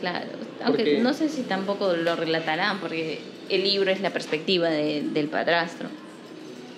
[0.00, 0.26] Claro,
[0.62, 5.02] aunque Porque- no sé si tampoco lo relatarán, porque el libro es la perspectiva de-
[5.02, 5.88] del padrastro.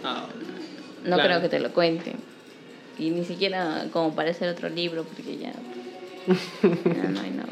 [0.04, 0.26] Ah,
[1.04, 1.22] No Claro.
[1.28, 2.14] creo que te lo cuenten.
[2.98, 5.52] Y ni siquiera como para hacer otro libro, porque ya,
[6.62, 7.48] ya no hay nada.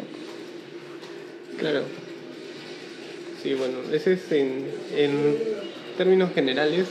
[1.58, 1.82] claro.
[3.42, 5.36] Sí, bueno, ese es en, en
[5.98, 6.88] términos generales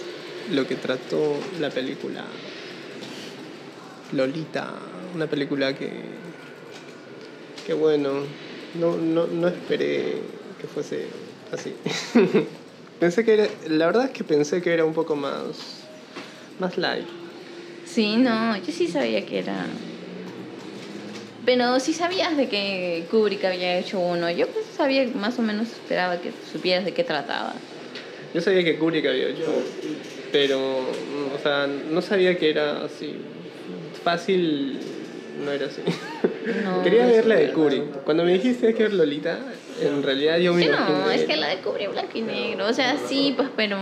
[0.51, 2.24] lo que trató la película
[4.14, 4.72] Lolita,
[5.16, 5.89] una película que,
[7.66, 8.22] que bueno,
[8.80, 10.22] no, no, no esperé
[10.59, 11.07] que fuese
[11.51, 11.74] así.
[12.99, 15.84] pensé que era, la verdad es que pensé que era un poco más,
[16.59, 17.05] más light.
[17.86, 19.66] Sí, no, yo sí sabía que era...
[21.45, 25.68] Pero si sabías de que Kubrick había hecho uno, yo pues sabía, más o menos
[25.68, 27.53] esperaba que supieras de qué trataba.
[28.34, 29.51] Yo sabía que Kubrick había hecho,
[30.32, 33.14] pero, o sea, no sabía que era así.
[34.04, 34.80] Fácil,
[35.43, 35.82] no era así.
[36.64, 37.51] No, Quería no ver la de.
[37.54, 38.04] Kubrick.
[38.04, 39.39] Cuando me dijiste que era Lolita,
[39.82, 42.74] en realidad yo me Sí, no, es que la de Kubrick blanco y negro, o
[42.74, 43.78] sea, sí, pues, pero...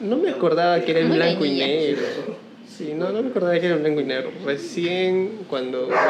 [0.00, 2.02] No me acordaba que era en blanco y negro.
[2.66, 4.30] Sí, no, no me acordaba que era en blanco y negro.
[4.44, 6.02] Recién cuando, bueno,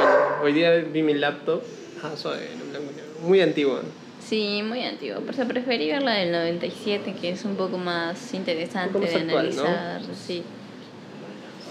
[0.43, 1.62] hoy día vi mi laptop,
[2.03, 3.11] ah, suave, en blanco y negro.
[3.22, 3.83] Muy antigua.
[4.24, 5.20] Sí, muy antiguo.
[5.20, 9.12] Por eso preferí ver la del 97, que es un poco más interesante poco de
[9.12, 9.62] más actual, ¿no?
[9.62, 10.03] analizar.
[10.14, 10.45] Sí.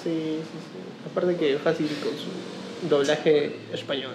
[0.04, 0.69] Sí, sí, sí.
[1.20, 4.14] Aparte que fácil con su doblaje español.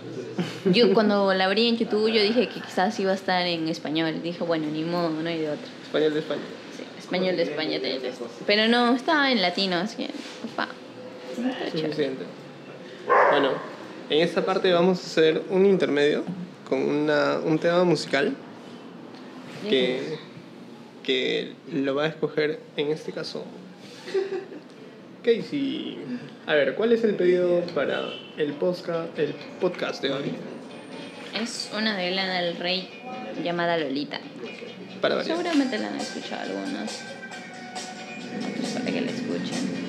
[0.73, 4.23] Yo cuando la abrí en YouTube, yo dije que quizás iba a estar en español.
[4.23, 5.67] Dije, bueno, ni modo, no hay de otra.
[5.85, 6.41] Español de España.
[6.75, 7.79] Sí, español de España.
[8.47, 10.11] Pero no, estaba en latino, así que,
[10.51, 10.69] opa.
[11.71, 12.25] Suficiente.
[13.31, 13.51] Bueno,
[14.09, 16.25] en esta parte vamos a hacer un intermedio
[16.67, 18.35] con una, un tema musical
[19.69, 20.19] que,
[21.03, 23.45] que lo va a escoger en este caso
[25.25, 25.97] Casey.
[26.47, 28.03] A ver, ¿cuál es el pedido para
[28.37, 30.33] el podcast, el podcast de hoy?
[31.41, 32.91] Es una de Lana del Rey
[33.43, 34.21] llamada Lolita.
[35.01, 35.39] Para variar.
[35.39, 37.01] Seguramente la han escuchado algunos.
[38.51, 39.85] Otros para que la escuchen.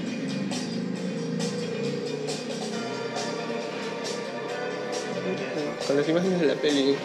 [5.86, 6.95] Con las imágenes de la peli.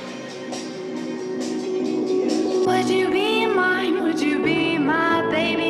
[2.64, 4.00] Would you be mine?
[4.00, 5.69] Would you be my baby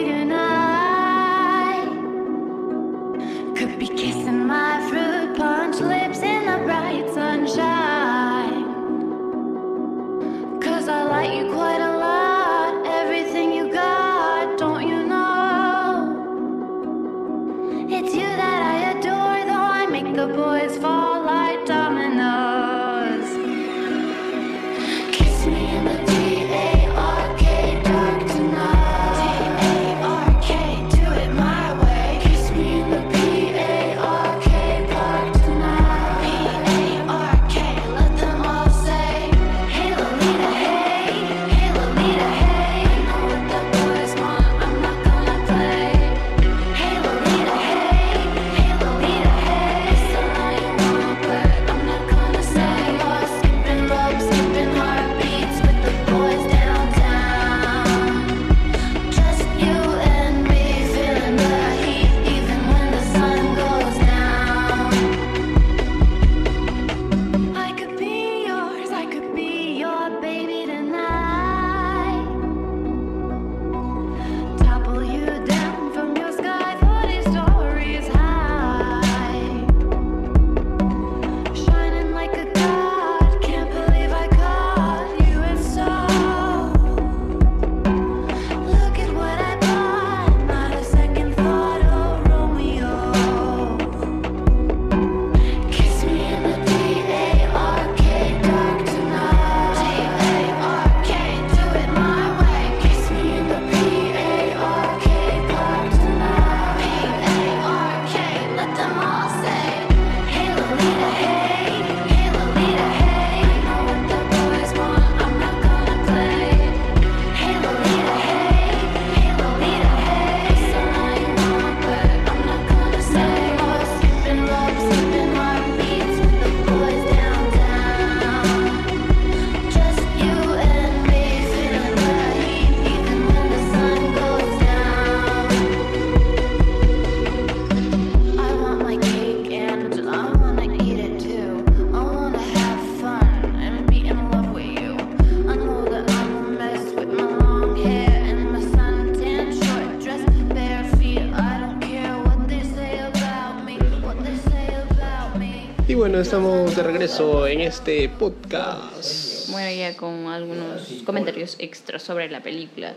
[156.21, 159.49] bueno, estamos de regreso en este podcast.
[159.53, 162.93] bueno, ya con algunos comentarios extras sobre la película.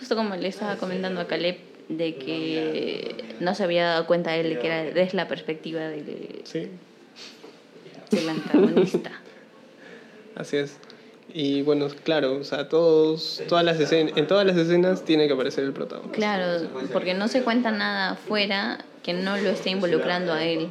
[0.00, 1.56] Justo como le estaba comentando a Caleb,
[1.88, 6.40] de que no se había dado cuenta él de que era desde la perspectiva del,
[6.42, 6.68] Sí,
[8.10, 9.20] del antagonista.
[10.34, 10.76] así es.
[11.32, 15.34] Y bueno, claro, o sea, todos, todas las escenas, en todas las escenas tiene que
[15.34, 16.16] aparecer el protagonista.
[16.16, 20.70] Claro, porque no se cuenta nada afuera que no lo esté involucrando a él.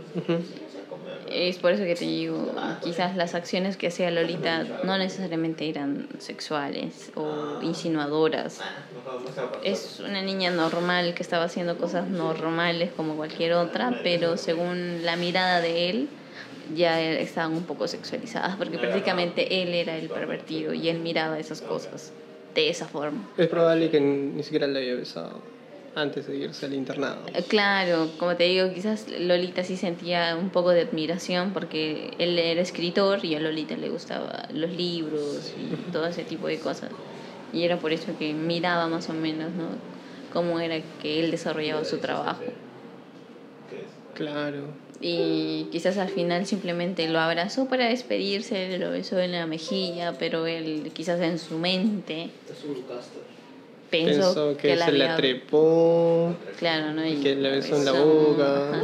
[1.34, 2.51] Es por eso que te digo,
[2.84, 8.61] quizás las acciones que hacía Lolita no necesariamente eran sexuales o insinuadoras.
[9.63, 15.15] Es una niña normal que estaba haciendo cosas normales como cualquier otra, pero según la
[15.15, 16.07] mirada de él
[16.75, 21.61] ya estaban un poco sexualizadas, porque prácticamente él era el pervertido y él miraba esas
[21.61, 22.11] cosas
[22.53, 23.27] de esa forma.
[23.38, 25.41] Es probable que ni siquiera la haya besado
[25.95, 27.21] antes de irse al internado.
[27.33, 32.37] Eh, Claro, como te digo, quizás Lolita sí sentía un poco de admiración porque él
[32.39, 36.91] era escritor y a Lolita le gustaba los libros y todo ese tipo de cosas.
[37.51, 39.67] Y era por eso que miraba más o menos, ¿no?
[40.31, 42.41] Cómo era que él desarrollaba su trabajo.
[44.15, 44.67] Claro.
[45.01, 50.47] Y quizás al final simplemente lo abrazó para despedirse, lo besó en la mejilla, pero
[50.47, 52.29] él quizás en su mente
[53.93, 56.35] pensó, Pensó que, la se la trepó.
[56.57, 57.05] Claro, ¿no?
[57.05, 58.69] Y que le besó en la boca.
[58.69, 58.83] ajá.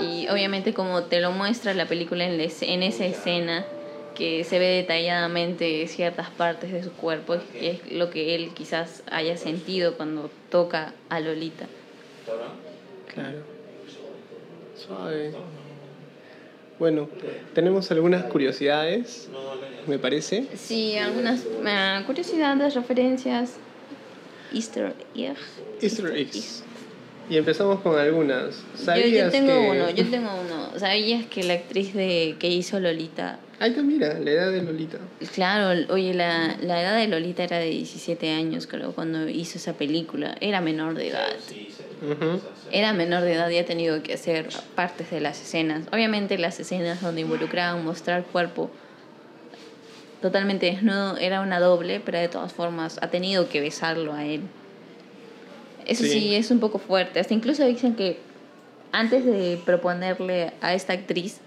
[0.00, 3.66] Y obviamente como te lo muestra la película en, la en esa escena,
[4.14, 9.02] que se ve detalladamente ciertas partes de su cuerpo, que es lo que él quizás
[9.10, 11.66] haya sentido cuando toca a Lolita.
[13.12, 13.38] Claro.
[14.76, 15.32] Suave.
[16.78, 17.08] Bueno,
[17.54, 19.28] tenemos algunas curiosidades,
[19.88, 20.46] me parece.
[20.54, 23.56] Sí, algunas eh, curiosidades, referencias,
[24.52, 25.36] easter egg.
[25.80, 26.64] Easter eggs.
[27.30, 28.56] Y empezamos con algunas.
[28.78, 29.70] Yo, ¿Sabías yo tengo que...
[29.70, 30.78] uno, yo tengo uno.
[30.78, 34.98] ¿Sabías que la actriz de que hizo Lolita Ahí está, mira, la edad de Lolita.
[35.34, 39.72] Claro, oye, la, la edad de Lolita era de 17 años, creo, cuando hizo esa
[39.72, 40.36] película.
[40.40, 41.26] Era menor de edad.
[42.00, 42.40] Ujú.
[42.70, 45.86] Era menor de edad y ha tenido que hacer partes de las escenas.
[45.90, 48.70] Obviamente las escenas donde involucraban mostrar cuerpo
[50.20, 54.42] totalmente desnudo era una doble, pero de todas formas ha tenido que besarlo a él.
[55.86, 56.34] Eso sí, Sí.
[56.34, 57.20] es un poco fuerte.
[57.20, 58.18] Hasta incluso dicen que
[58.92, 61.38] antes de proponerle a esta actriz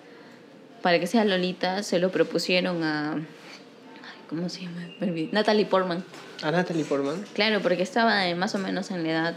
[0.81, 3.19] para que sea Lolita, se lo propusieron a...
[4.29, 4.81] ¿Cómo se llama?
[5.31, 6.03] Natalie Portman.
[6.41, 7.23] A Natalie Portman.
[7.33, 9.35] Claro, porque estaba más o menos en la edad.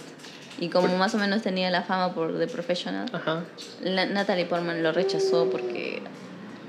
[0.60, 3.42] Y como más o menos tenía la fama por The Professional, Ajá.
[3.82, 6.00] la- Natalie Portman lo rechazó porque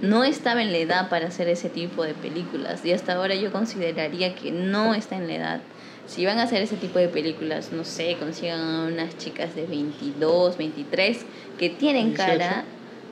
[0.02, 2.84] no estaba en la edad para hacer ese tipo de películas.
[2.86, 5.62] Y hasta ahora yo consideraría que no está en la edad.
[6.08, 9.66] Si van a hacer ese tipo de películas, no sé, consigan a unas chicas de
[9.66, 11.26] 22, 23
[11.58, 12.24] que tienen 18.
[12.24, 12.66] cara,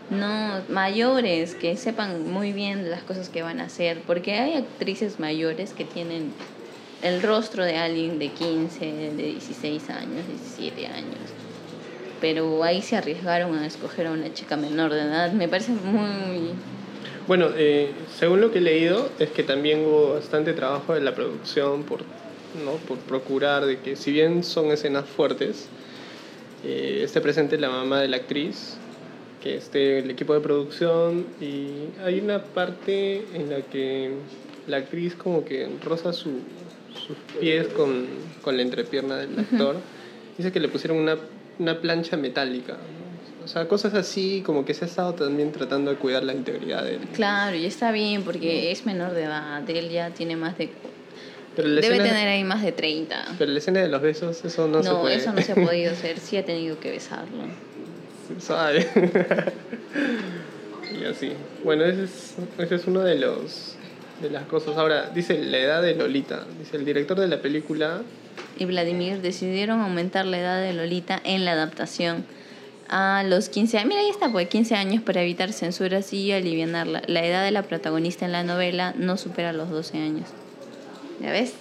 [0.09, 4.01] no mayores, que sepan muy bien las cosas que van a hacer.
[4.05, 6.33] Porque hay actrices mayores que tienen
[7.01, 11.42] el rostro de alguien de 15, de 16 años, 17 años
[12.23, 15.33] pero ahí se arriesgaron a escoger a una chica menor de edad.
[15.33, 16.51] Me parece muy...
[17.27, 21.13] Bueno, eh, según lo que he leído, es que también hubo bastante trabajo de la
[21.13, 21.99] producción por,
[22.63, 22.77] ¿no?
[22.87, 25.67] por procurar de que, si bien son escenas fuertes,
[26.63, 28.77] eh, esté presente la mamá de la actriz,
[29.41, 34.11] que esté el equipo de producción, y hay una parte en la que
[34.67, 36.39] la actriz como que roza su-
[37.05, 38.05] sus pies con,
[38.41, 39.75] con la entrepierna del actor.
[40.37, 41.17] Dice que le pusieron una,
[41.59, 42.73] una plancha metálica.
[42.73, 43.45] ¿no?
[43.45, 46.83] O sea, cosas así como que se ha estado también tratando de cuidar la integridad
[46.83, 47.01] de él.
[47.13, 49.69] Claro, y está bien porque es menor de edad.
[49.69, 50.69] Él ya tiene más de...
[51.55, 53.35] Pero Debe escena, tener ahí más de 30.
[53.37, 55.15] pero la escena de los besos, eso no, se No, puede.
[55.15, 56.19] eso no se ha podido hacer.
[56.19, 57.43] Sí ha tenido que besarlo.
[58.39, 58.87] Suave.
[60.99, 61.33] y así.
[61.63, 63.75] Bueno, ese es, ese es uno de los
[64.21, 64.77] de las cosas.
[64.77, 66.45] Ahora, dice la edad de Lolita.
[66.59, 68.01] Dice el director de la película.
[68.57, 72.25] Y Vladimir decidieron aumentar la edad de Lolita en la adaptación
[72.89, 73.89] a los 15 años.
[73.89, 77.01] Mira, ahí está, pues 15 años para evitar censuras y alivianarla.
[77.07, 80.27] La edad de la protagonista en la novela no supera los 12 años.
[81.21, 81.53] ¿Ya ves?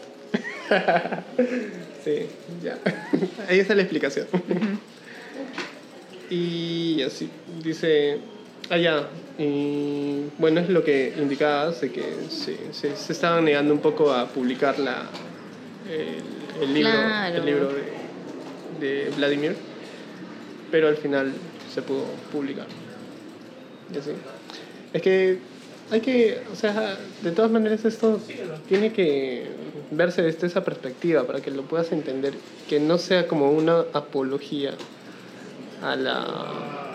[2.04, 2.26] Sí,
[2.64, 2.78] ya.
[3.48, 4.26] Ahí está la explicación.
[6.30, 7.30] y así,
[7.62, 8.18] dice,
[8.72, 9.08] allá.
[9.38, 14.12] y bueno, es lo que indicabas, de que se, se, se estaban negando un poco
[14.12, 15.06] a publicar la,
[15.90, 17.36] el, el libro, Claro.
[17.36, 17.68] el libro
[18.80, 19.56] de, de Vladimir,
[20.70, 21.32] pero al final
[21.72, 22.66] se pudo publicar.
[23.94, 24.10] Y así.
[24.92, 25.38] Es que
[25.90, 28.20] hay que, o sea, de todas maneras esto
[28.68, 29.46] tiene que
[29.90, 32.32] verse desde esa perspectiva para que lo puedas entender,
[32.68, 34.72] que no sea como una apología
[35.82, 36.91] a la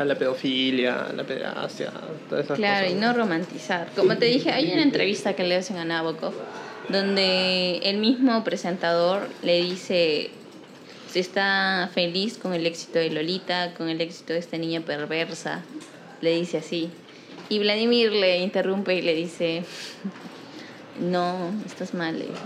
[0.00, 1.90] a la pedofilia, a la pederastia,
[2.28, 2.98] todas esas Claro, cosas.
[2.98, 3.88] y no romantizar.
[3.94, 6.32] Como te dije, hay una entrevista que le hacen a Nabokov
[6.88, 10.30] donde el mismo presentador le dice
[11.12, 15.62] si está feliz con el éxito de Lolita, con el éxito de esta niña perversa.
[16.20, 16.88] Le dice así.
[17.48, 19.64] Y Vladimir le interrumpe y le dice,
[21.00, 22.18] no, estás mal.
[22.18, 22.40] le dice.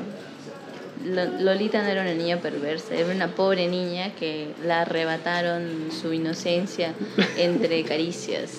[1.05, 6.13] Lo- Lolita no era una niña perversa, era una pobre niña que la arrebataron su
[6.13, 6.95] inocencia
[7.37, 8.51] entre caricias.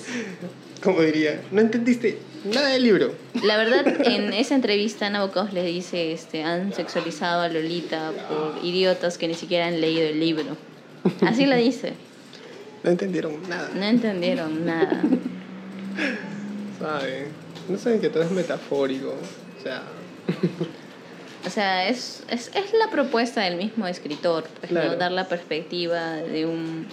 [0.83, 3.13] Como diría, no entendiste nada del libro.
[3.43, 9.17] La verdad, en esa entrevista Nabokov le dice, este, han sexualizado a Lolita por idiotas
[9.17, 10.57] que ni siquiera han leído el libro.
[11.21, 11.93] Así lo dice.
[12.83, 15.01] No entendieron nada, No entendieron nada.
[16.79, 17.25] ¿saben?
[17.69, 19.15] No saben que todo es metafórico.
[19.59, 19.81] O sea,
[21.46, 26.46] O sea, es, es, es la propuesta del mismo escritor, pues, dar la perspectiva de
[26.46, 26.88] un,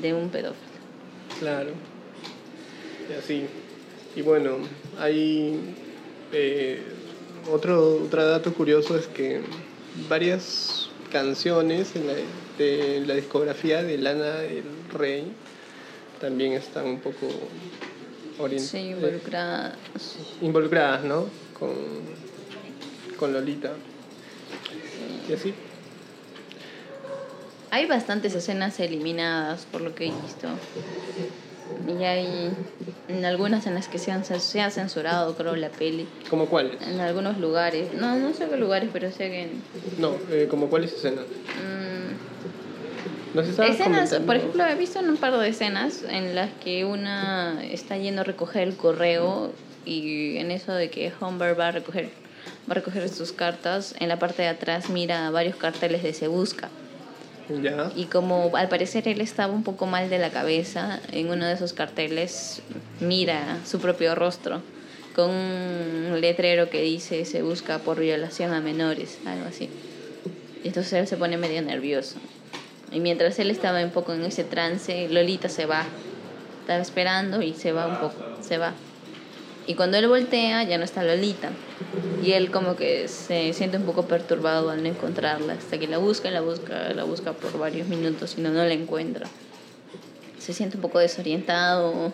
[0.00, 0.56] de un pedófilo.
[1.40, 1.70] claro.
[3.08, 3.46] Y así.
[4.16, 4.56] Y bueno,
[4.98, 5.60] hay
[6.32, 6.80] eh,
[7.52, 9.42] otro, otro dato curioso es que
[10.08, 12.14] varias canciones en la,
[12.58, 15.24] de la discografía de Lana del Rey
[16.20, 17.26] también están un poco
[18.58, 19.76] Sí, eh, involucradas.
[20.42, 21.26] involucradas, ¿no?
[21.58, 21.70] Con,
[23.16, 23.72] con Lolita.
[25.28, 25.54] Y así.
[27.70, 30.48] Hay bastantes escenas eliminadas, por lo que he visto.
[31.88, 32.50] Y hay
[33.08, 36.06] en algunas en las que se, han, se ha censurado, creo, la peli.
[36.30, 36.80] ¿Como cuáles?
[36.82, 37.92] En algunos lugares.
[37.94, 39.48] No, no sé qué lugares, pero sé que...
[39.98, 41.24] No, eh, ¿como cuáles escenas?
[41.24, 46.34] mm, Nos estabas escenas, comentando- por ejemplo, he visto en un par de escenas en
[46.36, 49.52] las que una está yendo a recoger el correo
[49.84, 52.10] y en eso de que Humber va a recoger
[52.68, 56.28] va a recoger sus cartas, en la parte de atrás mira varios carteles de Se
[56.28, 56.68] Busca.
[57.94, 61.52] Y como al parecer él estaba un poco mal de la cabeza, en uno de
[61.52, 62.60] esos carteles
[63.00, 64.62] mira su propio rostro
[65.16, 69.70] con un letrero que dice se busca por violación a menores, algo así.
[70.62, 72.16] Y entonces él se pone medio nervioso.
[72.92, 75.84] Y mientras él estaba un poco en ese trance, Lolita se va.
[76.60, 78.74] Estaba esperando y se va un poco, se va.
[79.66, 81.50] Y cuando él voltea, ya no está Lolita.
[82.22, 85.54] Y él como que se siente un poco perturbado al no encontrarla.
[85.54, 88.72] Hasta que la busca, la busca, la busca por varios minutos y no, no la
[88.72, 89.26] encuentra.
[90.38, 92.12] Se siente un poco desorientado,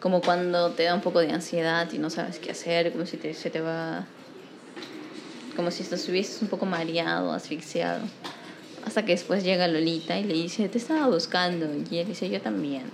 [0.00, 3.16] como cuando te da un poco de ansiedad y no sabes qué hacer, como si
[3.16, 4.06] te, se te va...
[5.54, 8.02] Como si estuvieses un poco mareado, asfixiado.
[8.84, 11.66] Hasta que después llega Lolita y le dice, te estaba buscando.
[11.90, 12.84] Y él dice, yo también.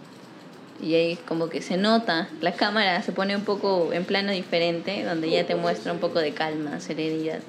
[0.84, 5.02] Y ahí como que se nota, la cámara se pone un poco en plano diferente,
[5.04, 7.40] donde ya te muestra un poco de calma, serenidad,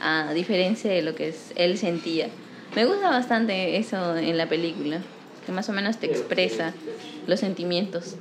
[0.00, 2.30] a diferencia de lo que es- él sentía.
[2.74, 5.02] Me gusta bastante eso en la película,
[5.44, 6.72] que más o menos te expresa
[7.26, 8.16] los sentimientos.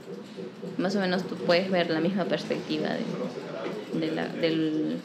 [0.77, 3.05] Más o menos tú puedes ver la misma perspectiva de,
[3.99, 4.99] de la- del,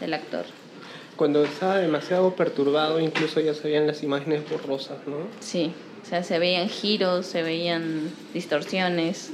[0.00, 0.46] del actor.
[1.16, 5.28] Cuando estaba demasiado perturbado, incluso ya se veían las imágenes borrosas, ¿no?
[5.40, 9.30] Sí, o sea, se veían giros, se veían distorsiones,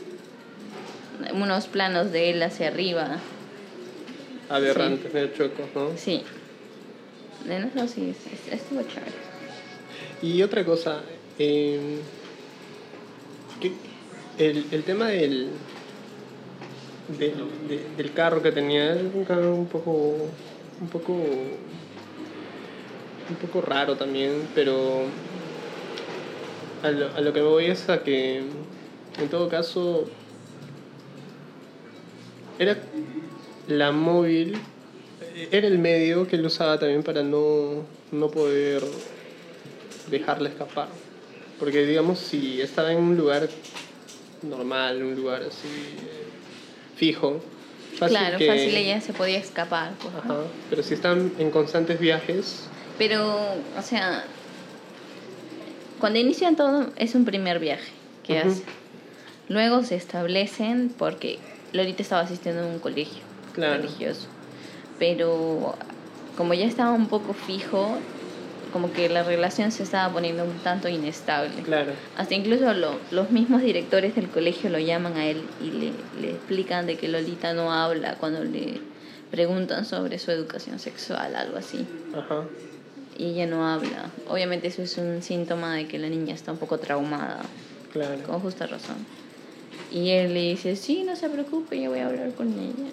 [1.33, 3.19] unos planos de él hacia arriba.
[4.49, 5.91] Aberrantes, medio chuecos, ¿no?
[5.97, 6.23] Sí.
[7.47, 9.13] De no, sí, es- es- estuvo chévere.
[10.23, 11.01] Y otra cosa,
[11.39, 11.99] eh,
[13.61, 13.73] que
[14.39, 15.49] el, el tema del,
[17.19, 17.35] del,
[17.69, 20.17] de- del carro que tenía es un carro un poco,
[20.81, 21.51] un poco, un
[23.41, 25.05] poco raro también, pero
[26.83, 30.05] a lo, a lo que voy es a que en todo caso
[32.59, 32.77] era
[33.69, 34.57] la móvil,
[35.51, 38.83] era el medio que él usaba también para no, no poder
[40.11, 40.89] dejarla escapar.
[41.59, 43.49] Porque digamos, si estaba en un lugar
[44.43, 45.69] normal, un lugar así
[46.97, 47.41] fijo,
[47.99, 49.93] fácil claro, que- fácil ella se podía escapar.
[50.03, 50.21] pues, ¿no?
[50.21, 52.63] Ajá, pero si están en constantes viajes,
[52.99, 54.25] Pero, o sea,
[56.01, 57.93] cuando inician todo es un primer viaje
[58.27, 58.49] que Ujú.
[58.49, 58.65] hacen.
[59.49, 61.39] Luego se establecen porque
[61.73, 63.23] Lolita estaba asistiendo a un colegio
[63.55, 63.77] Claro.
[63.83, 64.27] religioso.
[64.99, 65.75] Pero
[66.37, 67.97] como ya estaba un poco fijo,
[68.73, 71.63] como que la relación se estaba poniendo un tanto inestable.
[71.63, 75.93] claro, Hasta incluso lo- los mismos directores del colegio lo llaman a él y le,
[76.21, 78.81] le explican de que Lolita no habla cuando le
[79.31, 81.87] preguntan sobre su educación sexual, algo así.
[82.15, 82.43] ajá,
[83.19, 84.11] Y ella no habla.
[84.29, 87.41] Obviamente eso es un síntoma de que la niña está un poco traumada,
[87.93, 88.23] claro.
[88.25, 88.97] con justa razón.
[89.91, 92.91] Y él le dice, sí, no se preocupe, yo voy a hablar con ella.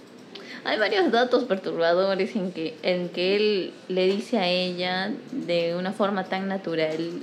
[0.66, 5.92] Hay varios datos perturbadores en que, en que él le dice a ella de una
[5.92, 7.22] forma tan natural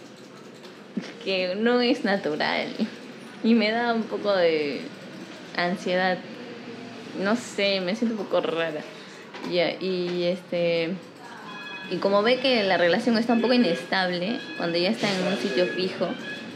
[1.24, 2.68] que no es natural.
[3.44, 4.82] y me da un poco de
[5.57, 6.18] ansiedad.
[7.22, 8.82] No sé, me siento un poco rara.
[9.51, 10.94] Ya, y este
[11.91, 15.36] y como ve que la relación está un poco inestable, cuando ya está en un
[15.38, 16.09] sitio fijo,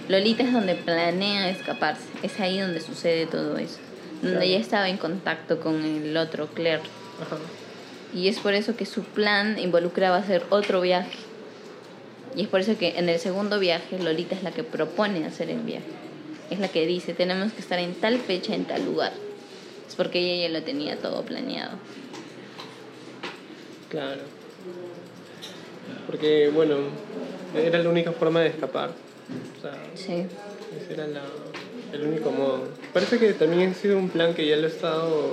[0.08, 2.04] Lolita es donde planea escaparse.
[2.22, 3.78] Es ahí donde sucede todo eso.
[4.22, 4.50] Donde Claro.
[4.52, 6.82] ya estaba en contacto con el otro Claire.
[7.20, 7.36] Ajá.
[8.14, 11.18] Y es por eso que su plan involucraba hacer otro viaje.
[12.36, 15.50] Y es por eso que en el segundo viaje Lolita es la que propone hacer
[15.50, 15.86] el viaje.
[16.50, 19.12] Es la que dice, tenemos que estar en tal fecha, en tal lugar.
[19.88, 21.72] Es porque ella ya lo tenía todo planeado.
[23.88, 24.22] Claro.
[26.06, 26.76] Porque, bueno,
[27.56, 28.90] era la única forma de escapar.
[29.58, 30.26] O sea, Sí.
[30.82, 31.22] ese era la-
[31.92, 32.68] el único modo.
[32.92, 35.32] Parece que también ha sido un plan que ya lo he estado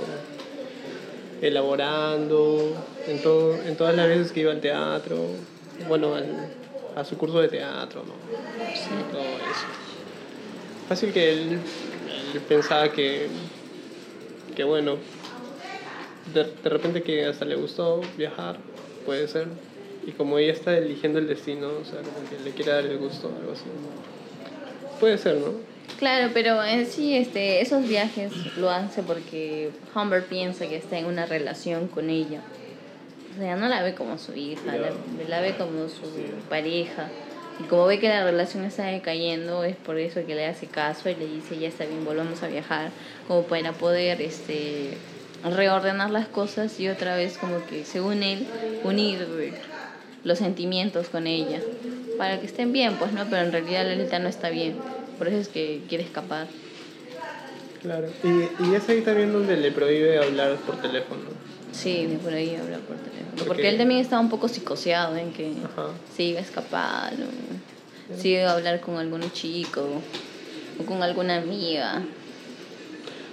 [1.40, 2.74] elaborando
[3.08, 5.18] en, todo, en todas las veces que iba al teatro,
[5.88, 6.26] bueno, al-
[6.96, 8.12] a su curso de teatro, ¿no?
[8.74, 8.88] sí.
[9.10, 9.66] todo eso.
[10.88, 11.58] Fácil que él,
[12.34, 13.26] él pensaba que,
[14.54, 14.96] que bueno,
[16.32, 18.56] de, de repente que hasta le gustó viajar,
[19.04, 19.48] puede ser.
[20.06, 22.98] Y como ella está eligiendo el destino, o sea, como que le quiere dar el
[22.98, 23.64] gusto, algo así.
[24.98, 25.52] Puede ser, ¿no?
[25.98, 31.06] Claro, pero en sí este, esos viajes lo hace porque Humber piensa que está en
[31.06, 32.40] una relación con ella.
[33.34, 34.76] O sea, no la ve como su hija,
[35.28, 36.02] la ve como su
[36.48, 37.08] pareja.
[37.60, 41.08] Y como ve que la relación está decayendo, es por eso que le hace caso
[41.08, 42.90] y le dice, ya está bien, volvamos a viajar,
[43.28, 44.96] como para poder este,
[45.44, 48.46] reordenar las cosas y otra vez como que, según él,
[48.84, 49.26] unir
[50.24, 51.60] los sentimientos con ella,
[52.18, 54.74] para que estén bien, pues no, pero en realidad Lolita no está bien,
[55.18, 56.46] por eso es que quiere escapar.
[57.82, 58.06] Claro.
[58.22, 61.22] Y, y es ahí también donde le prohíbe hablar por teléfono.
[61.72, 63.30] Sí, por ahí habla por teléfono.
[63.32, 65.88] Porque- Porque él también estaba un poco psicoseado en que Ajá.
[66.16, 69.88] se iba a escapar, o se iba a hablar con algún chico
[70.78, 72.02] o con alguna amiga.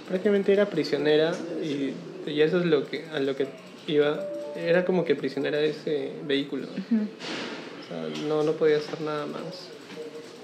[0.08, 1.32] prácticamente era prisionera
[1.62, 1.92] y,
[2.28, 3.46] y eso es lo que a lo que
[3.86, 4.18] iba
[4.54, 6.68] era como que prisionera de ese vehículo
[7.78, 9.70] o sea no no podía hacer nada más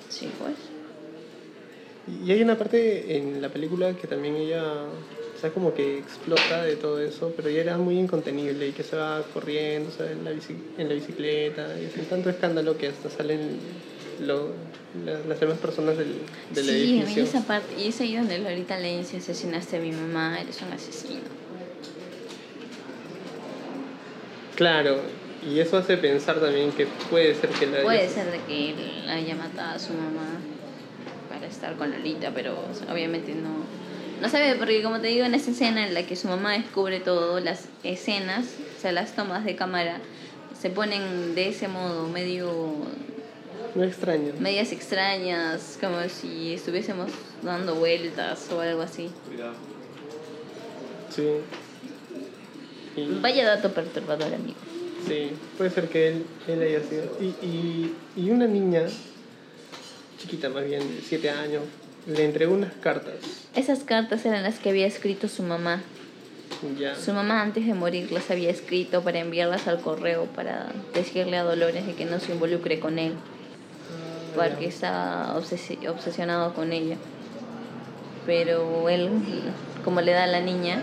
[0.08, 0.56] Sí, pues.
[2.06, 6.62] y hay una parte en la película que también ella o sea como que explota
[6.62, 10.10] de todo eso pero ella era muy incontenible y que se va corriendo o sea,
[10.10, 13.60] en la bici- en la bicicleta y hace tanto escándalo que hasta salen
[14.18, 14.54] lo-
[14.94, 18.16] la- las demás personas del, del sí, a mí edificio esa parte, y es ahí
[18.16, 21.35] donde Lolita le dice, asesinaste a mi mamá, eres un asesino.
[24.56, 25.00] Claro
[25.48, 29.08] y eso hace pensar también que puede ser que la Puede ser de que él
[29.08, 30.40] haya matado a su mamá
[31.28, 33.64] para estar con Lolita, pero o sea, obviamente no.
[34.20, 37.00] No sabe, porque como te digo, en esa escena en la que su mamá descubre
[37.00, 38.46] todo, las escenas,
[38.76, 40.00] o sea, las tomas de cámara,
[40.58, 42.72] se ponen de ese modo, medio
[43.74, 47.10] no extraño medias extrañas, como si estuviésemos
[47.42, 49.10] dando vueltas o algo así.
[51.14, 51.28] Sí.
[52.96, 54.56] Y, Vaya dato perturbador, amigo.
[55.06, 57.04] sí, puede ser que él, él haya sido.
[57.20, 58.82] Y, y, y una niña,
[60.18, 61.62] chiquita más bien, de 7 años,
[62.06, 63.14] le entregó unas cartas.
[63.54, 65.82] Esas cartas eran las que había escrito su mamá.
[66.78, 66.94] Ya.
[66.94, 71.42] Su mamá antes de morir las había escrito para enviarlas al correo para decirle a
[71.42, 76.96] Dolores de que no se involucre con él, Ah, porque estaba obsesi- obsesionado con ella.
[78.26, 79.10] Pero él,
[79.84, 80.82] como le da a la niña,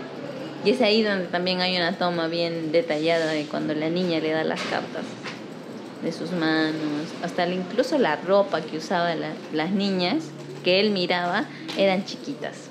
[0.64, 4.30] y es ahí donde también hay una toma bien detallada de cuando la niña le
[4.30, 5.04] da las cartas
[6.02, 10.24] de sus manos, hasta incluso la ropa que usaban la- las niñas
[10.62, 11.44] que él miraba
[11.78, 12.68] eran chiquitas.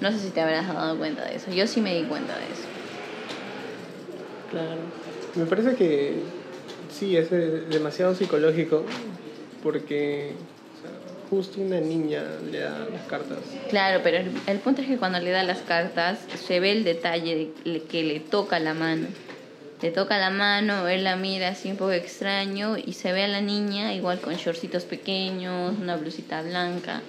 [0.00, 1.50] No sé si te habrás dado cuenta de eso.
[1.52, 2.66] Yo sí me di cuenta de eso.
[4.50, 4.80] Claro.
[5.36, 6.14] Me parece que
[6.98, 8.84] sí, es demasiado psicológico
[9.62, 10.32] porque
[11.30, 13.38] justo una niña le da las cartas.
[13.68, 16.82] Claro, pero el, el punto es que cuando le da las cartas se ve el
[16.84, 19.06] detalle de que le toca la mano.
[19.80, 23.28] Le toca la mano, él la mira así un poco extraño y se ve a
[23.28, 27.00] la niña igual con shortcitos pequeños, una blusita blanca.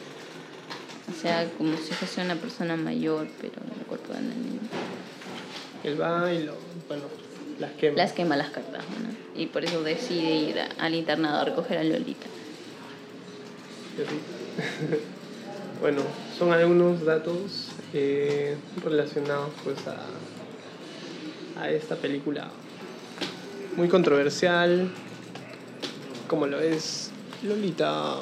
[1.10, 4.60] O sea, como si fuese una persona mayor, pero en el cuerpo de una niña.
[5.84, 6.54] Él va y lo,
[6.88, 7.04] bueno,
[7.60, 7.98] las quema.
[7.98, 9.42] Las quema las cartas, ¿no?
[9.42, 12.28] Y por eso decide ir a- al internado a recoger a Lolita.
[14.02, 15.02] Y así.
[15.80, 16.02] bueno,
[16.38, 22.50] son algunos datos eh, relacionados pues a, a esta película
[23.76, 24.90] muy controversial,
[26.28, 27.12] como lo es
[27.44, 28.16] Lolita.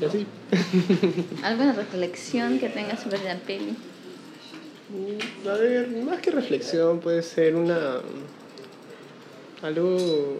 [0.00, 0.26] Y así.
[1.42, 3.76] ¿Alguna reflexión que tengas sobre la peli?
[4.88, 8.00] Mm, A ver, más que reflexión puede ser una...
[9.62, 10.36] algo...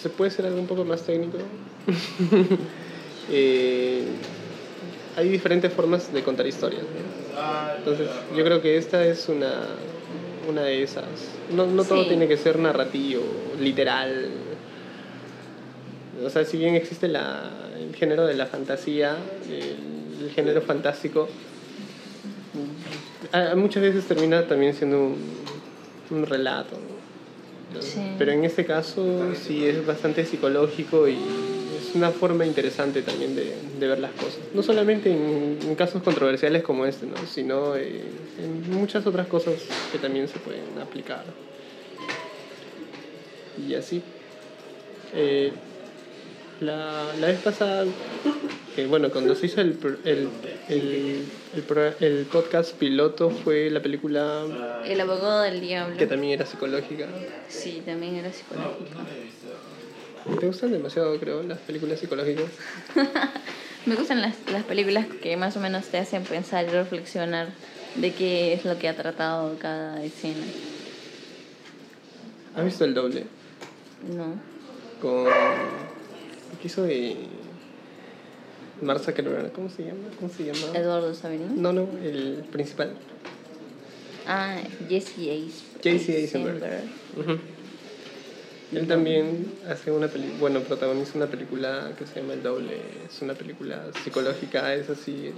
[0.00, 1.38] se puede ser algo un poco más técnico.
[3.30, 4.02] eh,
[5.16, 6.82] hay diferentes formas de contar historias.
[6.82, 7.78] ¿no?
[7.78, 9.66] Entonces, yo creo que esta es una,
[10.48, 11.04] una de esas.
[11.54, 12.08] No, no todo Sí.
[12.10, 13.22] tiene que ser narrativo,
[13.60, 14.28] literal.
[16.24, 19.16] O sea, si bien existe la, el género de la fantasía,
[19.48, 21.28] el, el género fantástico,
[23.32, 25.16] a- muchas veces termina también siendo un,
[26.10, 26.76] un relato.
[27.74, 27.82] ¿no?
[27.82, 28.00] Sí.
[28.18, 31.16] Pero en este caso sí es bastante psicológico y
[31.92, 34.38] es una forma interesante también de, de ver las cosas.
[34.54, 37.16] No solamente en, en casos controversiales como este, ¿no?
[37.26, 38.00] sino eh,
[38.38, 39.54] en muchas otras cosas
[39.90, 41.24] que también se pueden aplicar.
[43.68, 44.02] Y así.
[45.14, 45.52] Eh,
[46.60, 47.84] la, la vez pasada,
[48.74, 50.28] que bueno, cuando se hizo el, el,
[50.68, 51.24] el,
[52.00, 54.44] el, podcast piloto fue la película
[54.86, 55.96] El abogado del diablo.
[55.98, 57.08] que también era psicológica.
[57.48, 58.86] Sí, también era psicológico.
[60.38, 62.46] ¿Te gustan demasiado, creo, las películas psicológicas?
[63.86, 67.48] Me gustan las, las películas que más o menos te hacen pensar y reflexionar
[67.96, 70.44] de qué es lo que ha tratado cada escena.
[72.54, 73.26] ¿Has visto el doble?
[74.16, 74.36] No.
[75.00, 75.28] Con.
[76.60, 77.28] ¿Qué hizo de.
[78.80, 79.52] Mark Zuckerberg?
[79.52, 80.08] ¿Cómo se llama?
[80.18, 80.78] ¿Cómo se llama?
[80.78, 81.60] Eduardo Saverín.
[81.60, 82.94] No, no, el principal.
[84.26, 85.64] Ah, Jesse Ace.
[85.82, 86.18] J.C.
[86.18, 86.62] Eisenberg.
[87.16, 87.38] Ujú.
[88.72, 92.80] Él también hace una película, bueno, protagoniza una película que se llama El Doble.
[93.06, 95.30] Es una película psicológica, es así,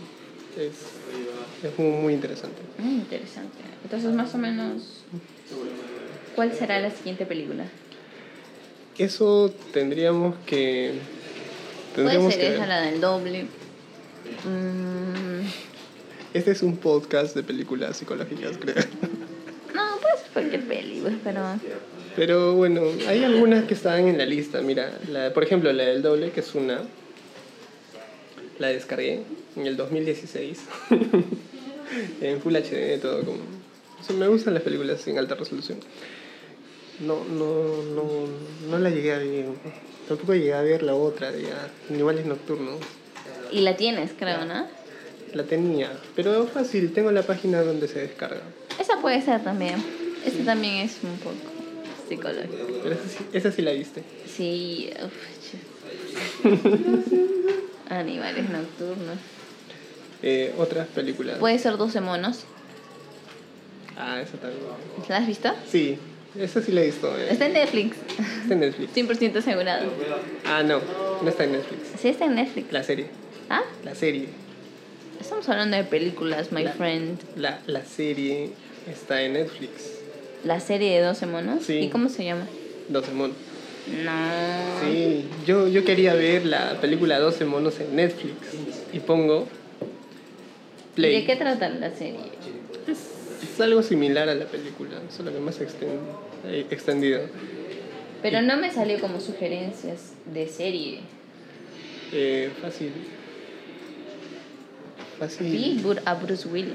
[0.56, 2.62] es, es muy, muy interesante.
[2.78, 3.58] Mm, interesante.
[3.82, 5.04] Entonces, más o menos,
[6.36, 7.64] ¿cuál será la siguiente película?
[8.98, 10.94] Eso tendríamos que...
[11.94, 12.68] Puede Tendríamos ser que esa, ver.
[12.68, 13.42] la del doble.
[14.44, 15.46] Mm,
[16.34, 18.76] Este es un podcast de películas psicológicas, creo.
[19.74, 21.40] no, puede ser cualquier peli, pues, pero...
[22.16, 24.60] Pero bueno, hay algunas que están en la lista.
[24.60, 26.82] Mira, la, por ejemplo, la del doble, que es una.
[28.58, 29.22] La descargué
[29.56, 30.60] en el 2016.
[32.20, 33.38] en Full HD, todo como.
[34.00, 35.78] o sea, me gustan las películas en alta resolución.
[37.00, 38.04] No, no, no,
[38.70, 39.46] no la llegué a ver.
[40.06, 41.46] Tampoco llegué a ver la otra de
[41.90, 42.78] Animales Nocturnos.
[43.50, 44.68] Y la tienes, creo, ¿no?
[45.32, 48.42] La tenía, pero fácil, tengo la página donde se descarga.
[48.78, 49.82] Esa puede ser también.
[50.24, 51.53] Esa también es un poco
[52.08, 52.48] psicológica.
[52.82, 54.02] Pero esa sí, esa sí la viste.
[54.26, 55.12] Sí, uf.
[57.90, 59.18] Animales nocturnos.
[60.22, 61.38] Eh, otras películas.
[61.38, 62.44] Puede ser 12 monos.
[63.96, 64.62] Ah, esa también.
[65.08, 65.52] ¿La has visto?
[65.70, 65.98] Sí,
[66.38, 67.16] esa sí la he visto.
[67.18, 67.28] eh.
[67.30, 67.96] Está en Netflix.
[68.42, 68.94] Está en Netflix.
[68.96, 69.90] 100% asegurado.
[70.46, 70.80] Ah, no,
[71.22, 72.00] no está en Netflix.
[72.00, 72.72] Sí, está en Netflix.
[72.72, 73.06] La serie.
[73.50, 73.62] ¿Ah?
[73.84, 74.28] La serie.
[75.20, 77.20] Estamos hablando de películas, my La- friend.
[77.36, 78.50] La, la serie
[78.90, 79.93] está en Netflix.
[80.44, 81.64] La serie de 12 monos.
[81.64, 81.74] Sí.
[81.78, 82.46] ¿Y cómo se llama?
[82.88, 83.36] 12 monos.
[84.04, 84.10] No.
[84.82, 88.34] Sí, yo, yo quería ver la película 12 monos en Netflix.
[88.92, 89.46] Y pongo
[90.92, 91.20] ¿Y Play.
[91.20, 92.20] ¿De qué trata la serie?
[92.88, 97.20] Es algo similar a la película, solo que más eh, extendido.
[98.22, 101.00] Pero no me salió como sugerencias de serie.
[102.12, 102.90] Eh, fácil.
[105.18, 105.80] Fácil.
[105.82, 106.74] Bur- a Bruce Willis.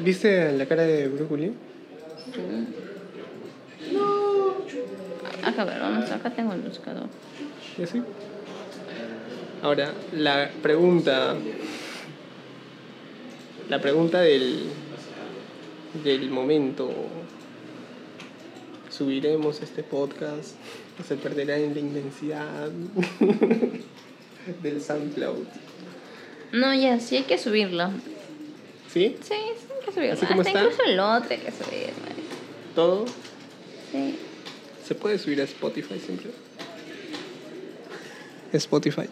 [0.00, 1.52] ¿Viste la cara de Bruce Willis?
[5.44, 7.06] Acá, a ver, vamos, acá tengo el buscador.
[7.78, 8.02] ¿Y así?
[9.62, 11.34] Ahora, la pregunta.
[13.68, 14.64] La pregunta del.
[16.04, 16.90] del momento.
[18.90, 20.56] ¿Subiremos este podcast?
[21.00, 22.70] ¿O se perderá en la inmensidad
[24.62, 25.44] del SoundCloud?
[26.52, 27.90] No, ya, sí hay que subirlo.
[28.92, 29.16] ¿Sí?
[29.22, 30.14] Sí, sí hay que subirlo.
[30.14, 30.62] ¿Así como Hasta está?
[30.62, 32.17] incluso el otro hay que subir, marica.
[32.78, 33.06] ¿Todo?
[33.90, 34.14] Sí.
[34.86, 36.30] ¿Se puede subir a Spotify siempre?
[38.52, 39.08] Spotify.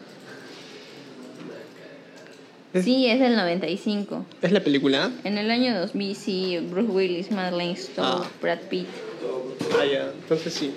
[2.72, 4.24] Es- Sí, es del 95.
[4.40, 5.10] ¿Es la película?
[5.24, 8.30] En el año 2000, sí, Bruce Willis, Madeleine Stowe, Ah.
[8.40, 8.86] Brad Pitt.
[9.76, 10.12] Ah, ya.
[10.12, 10.70] Entonces sí.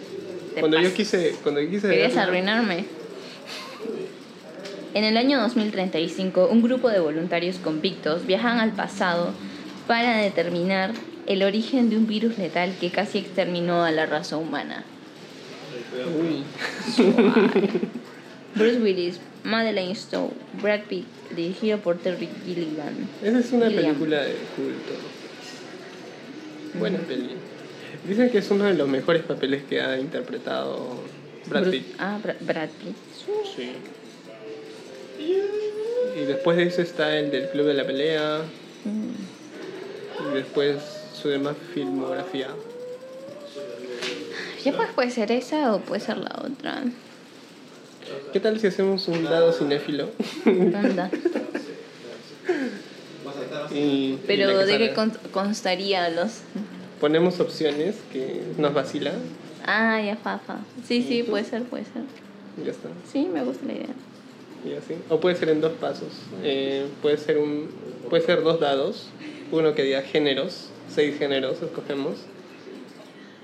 [0.55, 2.85] Te Cuando yo quise, cuando yo quise Querías arruinarme.
[4.95, 9.29] En el año 2035, un grupo de voluntarios convictos viajan al pasado
[9.85, 10.93] para determinar
[11.29, 14.83] el origen de un virus letal que casi exterminó a la raza humana.
[16.19, 16.43] Uy.
[18.55, 21.05] Bruce Willis, Madeleine Stowe, Brad Pitt,
[21.35, 23.07] dirigido por Terry Gilligan.
[23.23, 24.93] Esa es una película de culto.
[26.79, 27.29] Buena peli.
[28.07, 30.95] Dicen que es uno de los mejores papeles que ha interpretado
[31.47, 31.95] Brad Bruce- Pitt.
[31.99, 32.95] Ah, Bra- Brad Pitt.
[33.55, 33.71] Sí.
[36.19, 38.41] Y después de eso está el del Club de la Pelea.
[38.85, 40.31] Mm.
[40.31, 40.75] Y después
[41.21, 42.47] su demás filmografía.
[44.63, 46.83] Ya pues puede ser esa o puede ser la otra.
[48.33, 50.09] ¿Qué tal si hacemos un dado cinéfilo?
[50.45, 51.09] Anda.
[53.71, 54.93] y, y Pero que ¿de qué
[55.31, 56.39] constaría los...?
[56.99, 59.13] Ponemos opciones que nos vacilan
[59.65, 60.57] Ah, ya, fafa.
[60.85, 62.01] Sí, sí, puede ser, puede ser.
[62.61, 62.89] y ya está.
[63.11, 63.85] Sí, me gusta la idea.
[64.65, 64.95] Y así.
[65.09, 66.09] O puede ser en dos pasos.
[66.43, 67.69] Eh, puede ser un
[68.09, 69.07] puede ser dos dados.
[69.51, 72.17] Uno que diga géneros, seis géneros escogemos.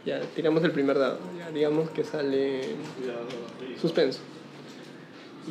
[0.06, 1.20] Ya, tiramos el primer dado.
[1.38, 2.62] Ya, digamos que sale
[3.82, 4.20] suspenso.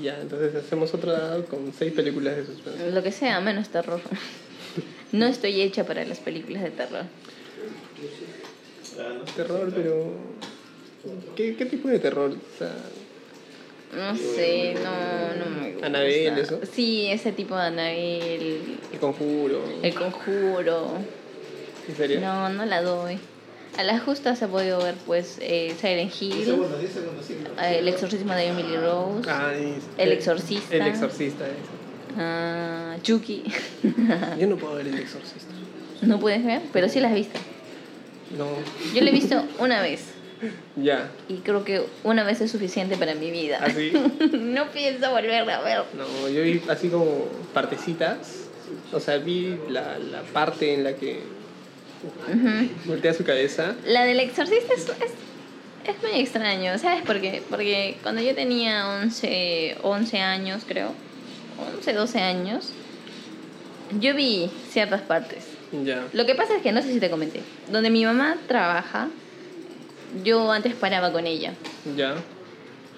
[0.01, 2.87] Ya, entonces hacemos otro dado con seis películas de suspenso.
[2.91, 4.01] Lo que sea, menos terror.
[5.13, 7.05] No estoy hecha para las películas de terror.
[9.37, 10.11] Terror, pero.
[11.37, 12.33] ¿Qué, qué tipo de terror?
[12.33, 12.75] O sea,
[13.97, 15.87] No sé, no, no me gusta.
[15.87, 16.59] Annabelle, ¿eso?
[16.73, 18.61] Sí, ese tipo de Annabelle,
[18.93, 19.63] el conjuro.
[19.83, 20.89] El Conjuro.
[21.89, 22.21] ¿En serio?
[22.21, 23.19] No, no la doy.
[23.77, 26.49] A la justa se ha podido ver, pues, eh, Silent Hill,
[27.61, 30.75] eh, El exorcismo de Emily Rose, Ay, El exorcista.
[30.77, 32.17] El exorcista, eso.
[32.17, 33.43] ah, Chucky.
[34.39, 35.53] Yo no puedo ver el exorcista.
[36.03, 37.39] no puedes ver, pero sí la has visto.
[38.39, 38.47] No.
[38.95, 40.05] Yo la he visto una vez
[40.77, 41.11] Ya.
[41.29, 43.59] y creo que una vez es suficiente para mi vida.
[43.61, 43.93] ¿Así?
[44.33, 45.83] no pienso volverla a ver.
[45.97, 47.07] No, yo vi así como
[47.53, 48.45] partecitas.
[48.93, 51.21] O sea, vi la, la parte en la que
[52.85, 53.75] Voltea su cabeza.
[53.87, 55.13] La del exorcista es, es,
[55.89, 57.43] es muy extraño, ¿sabes por qué?
[57.51, 60.93] Porque cuando yo tenía 11, 11 años, creo,
[61.77, 62.73] 11, 12 años,
[64.01, 65.45] yo vi ciertas partes.
[65.85, 66.07] Ya.
[66.13, 67.41] Lo que pasa es que no sé si te comenté,
[67.71, 69.09] donde mi mamá trabaja,
[70.23, 71.55] yo antes paraba con ella.
[71.97, 72.15] Ya.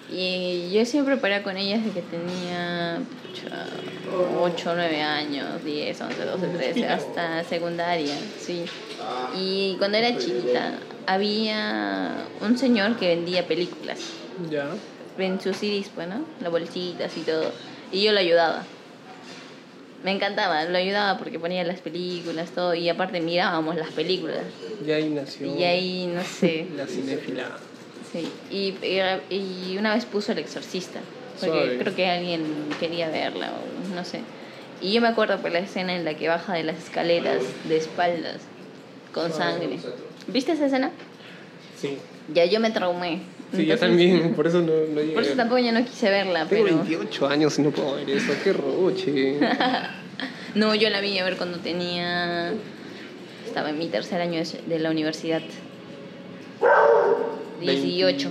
[0.09, 3.67] Y yo siempre paraba con ella desde que tenía pucha,
[4.39, 8.65] 8, 9 años, 10, 11, 12, 13, hasta secundaria, sí.
[9.37, 13.99] Y cuando era chiquita, había un señor que vendía películas.
[14.49, 14.69] Ya.
[15.17, 16.23] En sus CDs, pues, ¿no?
[16.41, 17.51] Las bolsitas y todo.
[17.91, 18.63] Y yo lo ayudaba.
[20.03, 22.75] Me encantaba, lo ayudaba porque ponía las películas, todo.
[22.75, 24.43] Y aparte mirábamos las películas.
[24.85, 26.67] Ya ahí nació Y ahí, no sé.
[26.77, 27.49] la cinéfila.
[28.11, 30.99] Sí, y, y, y una vez puso El Exorcista,
[31.39, 31.77] porque Suave.
[31.77, 32.43] creo que alguien
[32.79, 34.21] quería verla, o no sé.
[34.81, 37.77] Y yo me acuerdo por la escena en la que baja de las escaleras de
[37.77, 38.41] espaldas,
[39.13, 39.79] con sangre.
[40.27, 40.91] ¿Viste esa escena?
[41.79, 41.97] Sí.
[42.33, 43.21] Ya yo me traumé.
[43.51, 45.13] Sí, yo Entonces, también, por eso no, no llegué.
[45.13, 46.77] Por eso tampoco ya no quise verla, Tengo pero...
[46.77, 48.33] 28 años y no puedo ver eso.
[48.43, 49.39] Qué roche.
[50.55, 52.51] No, yo la vi a ver cuando tenía...
[53.45, 55.41] Estaba en mi tercer año de la universidad.
[57.59, 58.29] 18.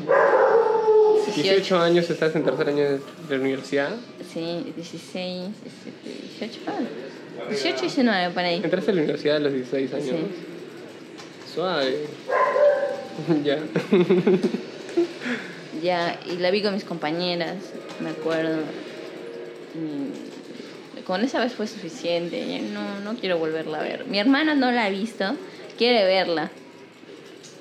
[1.35, 3.91] 18 años estás en tercer año de de la universidad.
[4.33, 6.61] Sí, 16, 17, 18.
[6.66, 8.61] Ah, 18 y 19 por ahí.
[8.62, 10.07] Entraste a la universidad a los 16 años.
[10.07, 10.16] Sí.
[11.55, 11.99] Suave.
[13.45, 13.59] ya.
[15.83, 17.57] Ya, y la vi con mis compañeras,
[18.01, 18.61] me acuerdo.
[19.75, 24.07] Y con esa vez fue suficiente, no, no quiero volverla a ver.
[24.07, 25.37] Mi hermana no la ha visto,
[25.76, 26.51] quiere verla.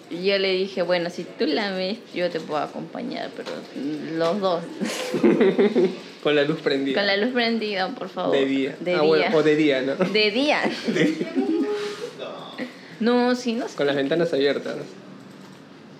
[0.09, 3.49] Y yo le dije, bueno, si tú la ves, yo te puedo acompañar, pero
[4.17, 4.63] los dos.
[6.23, 6.99] Con la luz prendida.
[6.99, 8.35] Con la luz prendida, por favor.
[8.35, 8.75] De día.
[8.79, 9.07] De ah, día.
[9.07, 9.95] bueno, o de día, ¿no?
[10.13, 10.61] De día.
[12.99, 13.75] No, sí, no sé.
[13.75, 14.75] Con las ventanas abiertas.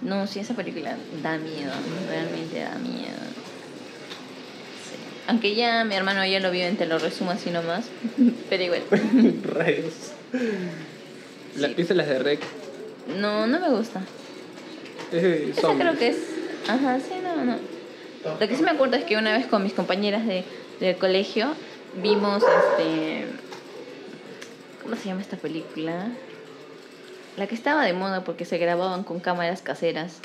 [0.02, 1.72] No, sí, esa película da miedo,
[2.08, 3.18] realmente da miedo.
[4.84, 4.96] Sí.
[5.28, 7.86] Aunque ya mi hermano ya lo vio, te lo resumo así nomás.
[8.50, 8.84] Pero igual.
[9.44, 9.94] Rayos.
[11.58, 11.74] ¿La, Sí.
[11.76, 12.42] ¿Viste las de Rec?
[13.08, 14.02] No, no me gusta.
[15.12, 15.88] De Esa zombies.
[15.88, 16.18] creo que es.
[16.68, 17.58] Ajá, sí, no, no.
[18.40, 20.44] Lo que sí me acuerdo es que una vez con mis compañeras de,
[20.80, 21.50] del colegio
[22.02, 23.26] vimos este.
[24.82, 26.08] ¿Cómo se llama esta película?
[27.38, 30.20] La que estaba de moda porque se grababan con cámaras caseras.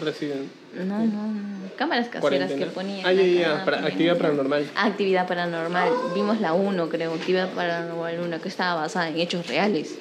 [0.00, 0.50] Resident.
[0.74, 1.70] No, no, no.
[1.76, 2.64] Cámaras caseras Cuarentena.
[2.66, 3.06] que ponían.
[3.06, 4.70] Ah, ya, ya, para- actividad paranormal.
[4.74, 5.90] Actividad paranormal.
[6.14, 7.12] Vimos la 1, creo.
[7.14, 9.94] Actividad paranormal 1, que estaba basada en hechos reales.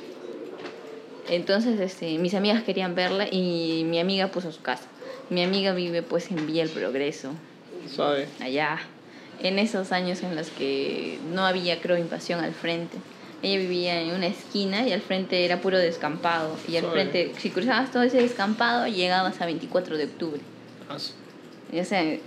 [1.30, 4.84] Entonces, este, mis amigas querían verla y mi amiga puso su casa.
[5.30, 7.32] Mi amiga vive pues en Villa El Progreso,
[7.94, 8.28] Suave.
[8.40, 8.80] allá.
[9.42, 12.98] En esos años en los que no había, creo, invasión al frente.
[13.42, 16.56] Ella vivía en una esquina y al frente era puro descampado.
[16.68, 17.02] Y al Suave.
[17.10, 20.42] frente, si cruzabas todo ese descampado, llegabas a 24 de octubre.
[20.90, 22.18] Ah, O sea,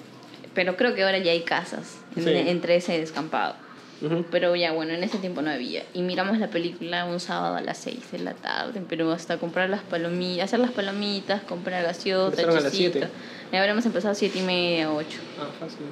[0.54, 2.30] pero creo que ahora ya hay casas en- Sí.
[2.48, 3.54] entre ese descampado.
[4.02, 4.24] Ujú.
[4.30, 5.82] Pero ya, bueno, en ese tiempo no había.
[5.94, 9.70] Y miramos la película un sábado a las 6 de la tarde, pero hasta comprar
[9.70, 12.92] las palomitas, hacer las palomitas, comprar Empezaron a las chisito.
[12.98, 13.08] siete.
[13.52, 15.06] Y habremos empezado a 7 y media, 8.
[15.40, 15.86] Ah, fácil.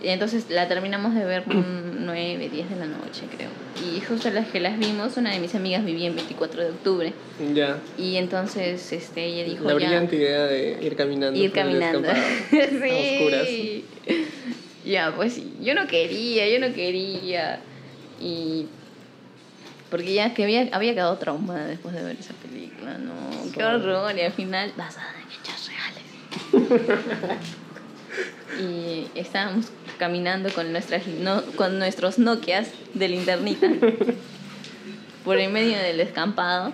[0.00, 3.48] Y entonces la terminamos de ver mm, 9, 10 de la noche, creo.
[3.84, 7.12] Y justo las que las vimos, una de mis amigas vivía en 24 de octubre.
[7.52, 7.78] Ya.
[7.98, 11.36] Y entonces este, ella dijo La ya, brillante idea de ir caminando.
[11.40, 12.00] ir caminando.
[12.02, 13.48] descampado a oscuras.
[14.88, 17.60] Ya, pues sí, yo no quería, yo no quería.
[18.20, 18.66] Y.
[19.90, 23.14] Porque ya que había, había quedado traumada después de ver esa película, no,
[23.52, 27.38] qué horror, y al final basada en hechos reales.
[28.60, 29.66] y estábamos
[29.98, 33.68] caminando con nuestras no, con nuestros Nokias de linternita
[35.24, 36.72] por el medio del descampado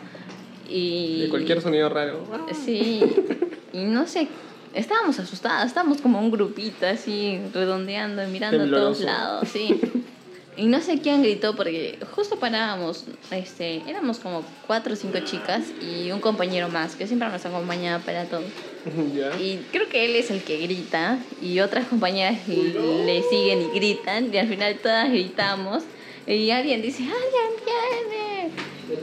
[0.68, 2.26] y De cualquier sonido raro.
[2.52, 3.00] Sí,
[3.72, 4.28] y no sé,
[4.74, 9.80] estábamos asustadas, estábamos como un grupito así, redondeando y mirando a todos lados, sí.
[10.56, 15.64] Y no sé quién gritó porque justo parábamos, este, éramos como cuatro o cinco chicas
[15.82, 18.42] y un compañero más que siempre nos acompañaba para todo.
[19.16, 19.36] ya.
[19.40, 24.32] Y creo que él es el que grita y otras compañeras le siguen y gritan
[24.32, 25.82] y al final todas gritamos
[26.26, 28.50] y alguien dice, alguien viene.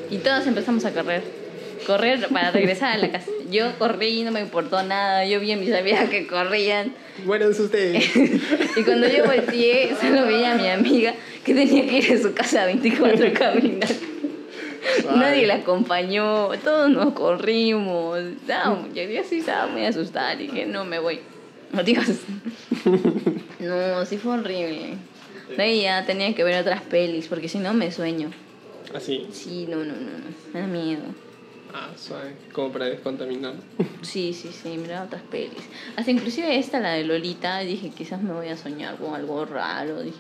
[0.10, 1.41] Y todos empezamos a correr.
[1.86, 3.30] Correr para regresar a la casa.
[3.50, 5.26] Yo corrí y no me importó nada.
[5.26, 6.94] Yo vi a mis amigas que corrían.
[7.26, 8.10] Muéranse ustedes.
[8.78, 11.14] Y cuando yo volteé, solo veía a mi amiga
[11.44, 13.90] que tenía que ir a su casa a 24 a caminar.
[15.16, 18.20] Nadie la acompañó, todos nos corrimos.
[18.48, 21.20] No, yo sí estaba muy asustada y dije, no me voy.
[21.74, 22.06] Adiós.
[23.60, 24.96] No, sí fue horrible.
[25.56, 28.32] De ahí ya tenía que ver otras pelis, porque si no me sueño.
[28.96, 29.28] Así.
[29.32, 30.52] Sí, no, no, no, no.
[30.52, 31.04] Me da miedo.
[31.74, 32.34] Ah, suave.
[32.52, 33.54] Como para descontaminar.
[34.02, 35.64] Sí, sí, sí, mira otras pelis.
[35.96, 40.02] Hasta inclusive esta, la de Lolita, dije, quizás me voy a soñar con algo raro.
[40.02, 40.18] Dije.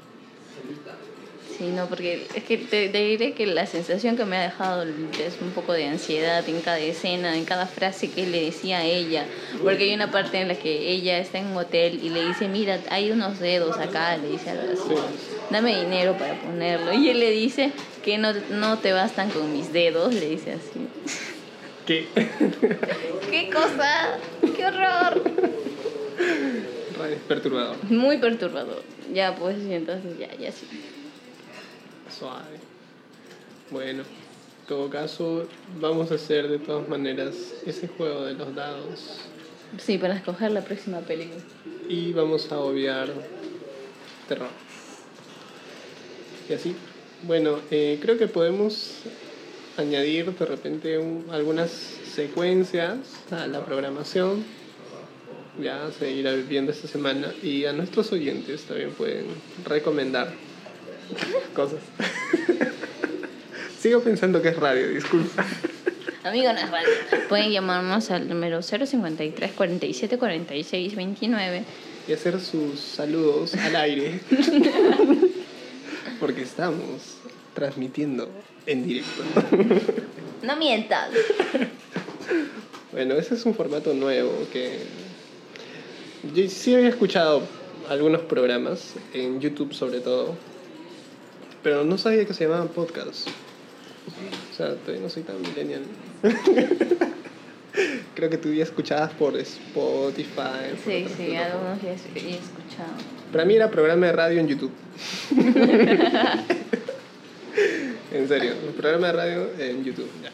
[1.57, 4.83] Sí, no, porque es que te, te diré que la sensación que me ha dejado
[4.83, 8.83] es un poco de ansiedad en cada escena, en cada frase que le decía a
[8.85, 9.25] ella.
[9.61, 12.47] Porque hay una parte en la que ella está en un hotel y le dice,
[12.47, 14.95] mira, hay unos dedos acá, le dice algo así.
[15.49, 16.93] Dame dinero para ponerlo.
[16.93, 17.71] Y él le dice
[18.03, 20.87] que no, no te bastan con mis dedos, le dice así.
[21.91, 22.07] ¿Qué?
[23.29, 24.17] ¡Qué cosa!
[24.55, 25.21] ¡Qué horror!
[27.11, 27.75] Es perturbador.
[27.89, 28.81] Muy perturbador.
[29.13, 30.65] Ya, pues, y entonces ya, ya sí.
[32.17, 32.61] Suave.
[33.71, 35.45] Bueno, en todo caso,
[35.81, 37.35] vamos a hacer de todas maneras
[37.65, 39.19] ese juego de los dados.
[39.77, 41.41] Sí, para escoger la próxima película.
[41.89, 43.09] Y vamos a obviar
[44.29, 44.47] terror.
[46.49, 46.73] Y así.
[47.23, 49.03] Bueno, eh, creo que podemos
[49.81, 52.97] añadir de repente un- algunas secuencias
[53.31, 54.43] a la programación.
[55.61, 57.33] Ya se irá viendo esta semana.
[57.43, 59.25] Y a nuestros oyentes también pueden
[59.65, 60.33] recomendar
[61.55, 61.79] cosas.
[63.79, 65.45] Sigo pensando que es radio, disculpa.
[66.23, 66.87] Amigo, no es radio.
[67.29, 71.63] Pueden llamarnos al número 053 47 46 29.
[72.07, 74.19] y hacer sus saludos al aire.
[76.19, 77.15] Porque estamos
[77.55, 78.29] transmitiendo
[78.65, 79.23] en directo.
[80.41, 81.11] No mientas.
[82.91, 84.79] Bueno, ese es un formato nuevo que
[86.33, 87.43] yo sí había escuchado
[87.89, 90.35] algunos programas, en YouTube sobre todo,
[91.61, 93.25] pero no sabía que se llamaban podcasts.
[94.51, 95.83] O sea, todavía no soy tan millennial.
[98.15, 100.73] Creo que tú ya escuchabas por Spotify.
[100.83, 102.93] por Sí, sí, algunos ya he he escuchado.
[103.31, 104.71] Para mí era programa de radio en YouTube.
[108.11, 110.09] en serio, un programa de radio en YouTube.
[110.21, 110.31] ya.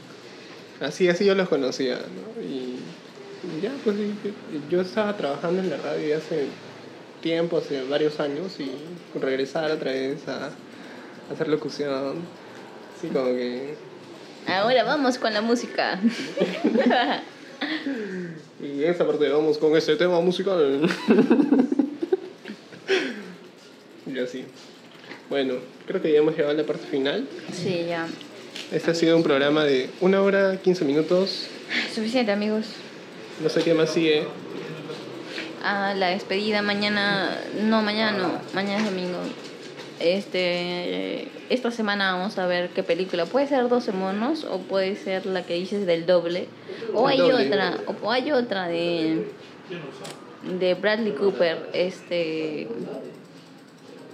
[0.86, 1.96] Así, así yo los conocía.
[1.96, 2.42] ¿no?
[2.42, 2.80] Y,
[3.44, 3.98] y ya, pues
[4.70, 6.46] yo estaba trabajando en la radio hace
[7.22, 8.72] tiempo, hace varios años, y
[9.20, 12.16] regresar otra vez a, a hacer locución.
[13.02, 13.76] Sí, como que.
[14.48, 16.00] Ahora vamos con la música.
[18.60, 20.82] Y en esta parte vamos con este tema musical.
[24.08, 24.46] y así.
[25.30, 25.56] Bueno,
[25.86, 27.28] creo que ya hemos llegado a la parte final.
[27.52, 28.08] Sí, ya.
[28.72, 31.48] Este ha sido un programa de una hora, 15 minutos.
[31.94, 32.68] Suficiente, amigos.
[33.42, 34.26] No sé qué más sigue.
[35.64, 37.38] Ah, la despedida mañana.
[37.62, 38.32] No, mañana no.
[38.54, 39.20] Mañana es domingo.
[40.00, 41.28] Este.
[41.50, 43.26] Esta semana vamos a ver qué película.
[43.26, 46.48] Puede ser 12 monos o puede ser la que dices del doble.
[46.94, 47.48] O hay doble.
[47.48, 47.78] otra.
[48.02, 49.28] O hay otra de.
[50.60, 51.70] De Bradley Cooper.
[51.74, 52.68] Este.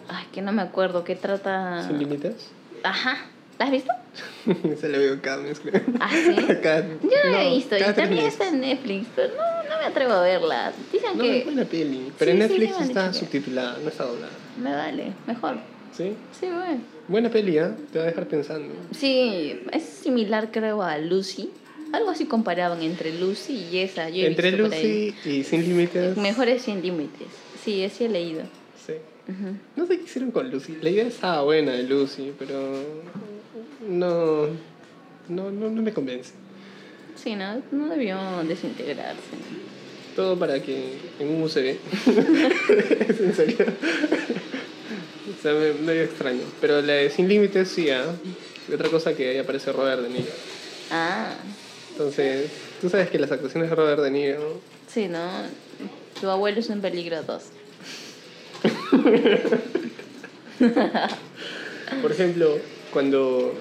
[0.09, 1.03] Ay, que no me acuerdo.
[1.03, 1.85] Que trata.
[1.88, 2.49] ¿Sin límites?
[2.84, 3.17] Ajá.
[3.59, 3.91] ¿La has visto?
[4.80, 5.81] Se le veo cada mes, creo.
[5.99, 6.35] ¿Ah, sí?
[6.63, 7.77] Cada- Yo no, la he visto.
[7.77, 9.07] Y también está en Netflix.
[9.15, 10.73] Pero no, no me atrevo a verla.
[10.91, 11.39] Dicen No, que.
[11.39, 12.11] es buena peli.
[12.17, 14.31] Pero Sí, en Netflix está subtitulada, no está doblada.
[14.61, 15.13] Me vale.
[15.27, 15.57] Mejor.
[15.95, 16.15] ¿Sí?
[16.39, 16.81] Sí, bueno.
[17.07, 17.69] Buena peli, ¿eh?
[17.91, 18.73] Te va a dejar pensando.
[18.91, 21.51] Sí, es similar creo a Lucy.
[21.91, 24.09] Algo así comparaban entre Lucy y esa.
[24.09, 24.63] Yo he Entre visto.
[24.67, 26.17] Lucy y Sin Límites.
[26.17, 27.27] Mejores sin límites.
[27.63, 28.41] Sí, sí he leído.
[28.85, 28.93] Sí.
[29.75, 30.77] No sé qué hicieron con Lucy.
[30.81, 32.83] La idea estaba buena de Lucy, pero
[33.87, 34.47] no,
[35.29, 36.31] no, no, no me convence.
[37.15, 38.17] Sí, no, no debió
[38.47, 39.21] desintegrarse.
[40.15, 41.57] Todo para que en un USB.
[43.09, 43.65] es en serio.
[45.29, 46.41] o sea, me- medio extraño.
[46.59, 48.05] Pero la de Sin Límites sí, ¿ah?
[48.69, 50.31] Y Otra cosa que ahí aparece Robert De Niro.
[50.91, 51.33] Ah,
[51.91, 52.51] Entonces,
[52.81, 55.19] tú sabes que las actuaciones de Robert De Niro sí, ¿no?
[56.19, 57.43] Tu abuelo es un peligro 2.
[62.01, 62.57] Por ejemplo,
[62.91, 63.53] cuando.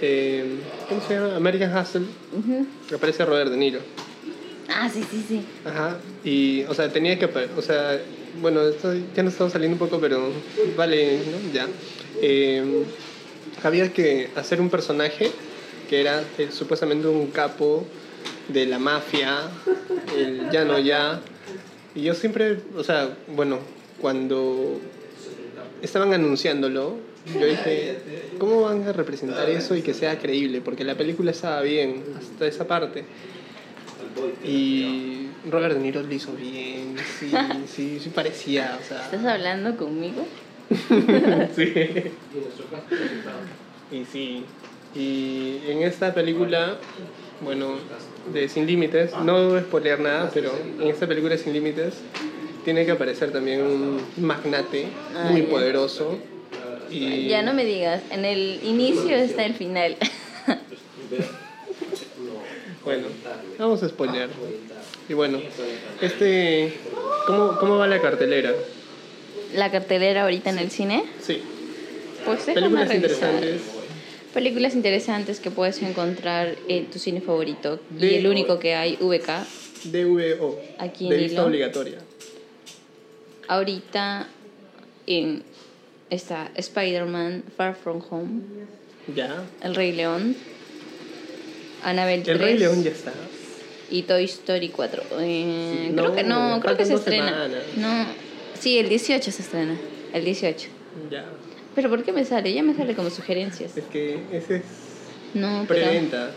[0.00, 0.44] eh,
[0.88, 1.36] ¿Cómo se llama?
[1.36, 2.02] American Hustle.
[2.94, 3.80] Aparece Robert De Niro.
[4.68, 5.44] Ah, sí, sí, sí.
[5.64, 5.98] Ajá.
[6.24, 7.26] Y, o sea, tenía que.
[7.56, 8.00] O sea,
[8.40, 10.30] bueno, esto ya nos estamos saliendo un poco, pero
[10.76, 11.52] vale, ¿no?
[11.52, 11.66] Ya.
[12.22, 12.84] Eh,
[13.62, 15.30] había que hacer un personaje
[15.88, 17.84] que era eh, supuestamente un capo
[18.48, 19.38] de la mafia,
[20.16, 21.20] el ya no ya.
[21.94, 23.58] Y yo siempre, o sea, bueno,
[24.00, 24.80] cuando
[25.82, 26.96] estaban anunciándolo,
[27.26, 27.98] yo dije,
[28.38, 30.60] ¿cómo van a representar eso y que sea creíble?
[30.60, 33.04] Porque la película estaba bien hasta esa parte.
[34.44, 37.30] Y Robert De Niro lo hizo bien, sí,
[37.66, 39.04] sí, sí parecía, o sea...
[39.04, 40.26] ¿Estás hablando conmigo?
[41.56, 41.72] sí.
[43.90, 44.44] Y sí.
[44.94, 46.78] Y en esta película,
[47.42, 47.76] bueno,
[48.32, 51.94] de Sin Límites, no voy a spoilear nada, pero en esta película de Sin Límites
[52.64, 55.48] tiene que aparecer también un magnate Ah, muy ya.
[55.48, 56.18] poderoso.
[56.90, 59.96] Y Ya no me digas, en el inicio está el final.
[62.84, 63.08] Bueno,
[63.58, 64.30] vamos a spoilear.
[65.08, 65.38] Y bueno,
[66.00, 66.72] este.
[67.26, 68.52] ¿Cómo, cómo va la cartelera?
[69.54, 71.04] La cartelera ahorita en el cine.
[71.20, 71.42] Sí,
[72.24, 73.60] Pues películas interesantes.
[74.32, 77.80] Películas interesantes que puedes encontrar en tu cine favorito.
[77.98, 79.28] Y el único que hay, VK.
[79.84, 80.58] DVO.
[80.78, 81.98] Aquí en de vista obligatoria.
[83.54, 84.28] Ahorita
[85.08, 85.42] en,
[86.08, 88.42] está Spider-Man, Far From Home,
[89.12, 89.42] Ya.
[89.60, 90.36] El Rey León,
[91.82, 93.12] Annabelle 3 El Rey León ya está.
[93.90, 95.02] y Toy Story 4.
[95.18, 97.26] Eh, creo no, que no, creo que se estrena.
[97.48, 97.62] semanas.
[97.76, 98.06] No,
[98.56, 99.76] sí, el 18 se estrena.
[100.12, 100.68] El 18.
[101.10, 101.24] Ya.
[101.74, 102.52] Pero ¿por qué me sale?
[102.54, 103.76] Ya me sale como sugerencias.
[103.76, 104.62] Es que ese es
[105.34, 106.30] No, preventa.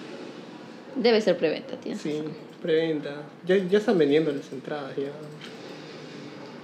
[0.95, 1.95] debe ser preventa, tío.
[1.95, 2.23] Sí,
[2.59, 3.21] preventa.
[3.45, 5.11] Ya, ya están vendiendo las entradas ya.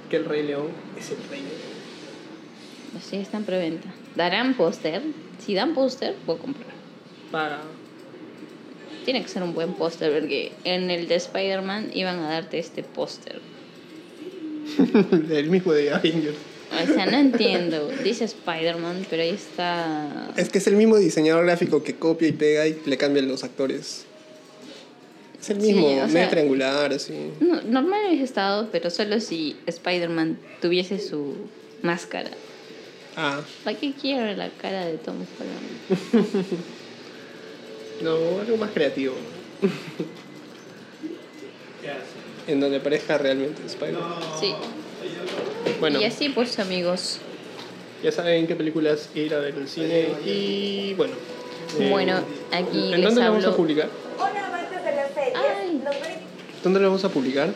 [0.10, 0.68] Que el Rey León
[0.98, 3.02] es el Rey León.
[3.02, 3.94] Sí, está en preventa.
[4.16, 5.02] ¿Darán póster?
[5.38, 6.70] Si dan póster, puedo comprar.
[7.32, 7.62] Paga.
[9.06, 12.84] Tiene que ser un buen póster, porque en el de Spider-Man iban a darte este
[12.84, 13.40] póster.
[15.32, 16.38] el mismo de Avengers.
[16.72, 17.90] O sea, no entiendo.
[18.04, 20.32] Dice Spider-Man, pero ahí está.
[20.36, 23.44] Es que es el mismo diseñador gráfico que copia y pega y le cambian los
[23.44, 24.06] actores.
[25.42, 27.14] Es el Sí, mismo, sea- medio triangular, así.
[27.40, 31.36] No, normal hubiese estado, pero solo si Spider-Man tuviese su
[31.82, 32.30] máscara.
[33.16, 36.22] Ah, ¿Para qué quiero la cara de Tom Holland?
[38.04, 39.14] no, algo más creativo.
[42.48, 44.16] en donde aparezca realmente Spider-Man.
[44.40, 44.54] Sí.
[45.80, 47.20] Bueno, Y así, pues, amigos.
[48.04, 51.14] ya saben qué películas ir a ver en cine y bueno.
[51.80, 52.18] eh, Bueno,
[52.52, 53.58] aquí ¿En les dónde la vamos a hablo.
[53.58, 53.90] publicar?
[54.20, 55.36] Hola, amantes de las series.
[55.36, 55.82] Ay.
[55.84, 56.20] Los ver-
[56.64, 57.50] ¿Dónde la vamos a publicar?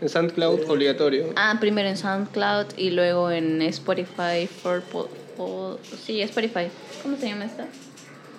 [0.00, 1.32] En SoundCloud obligatorio.
[1.36, 6.68] Ah, primero en SoundCloud y luego en Spotify for, po- po- sí, Spotify.
[7.02, 7.66] ¿Cómo se llama esta?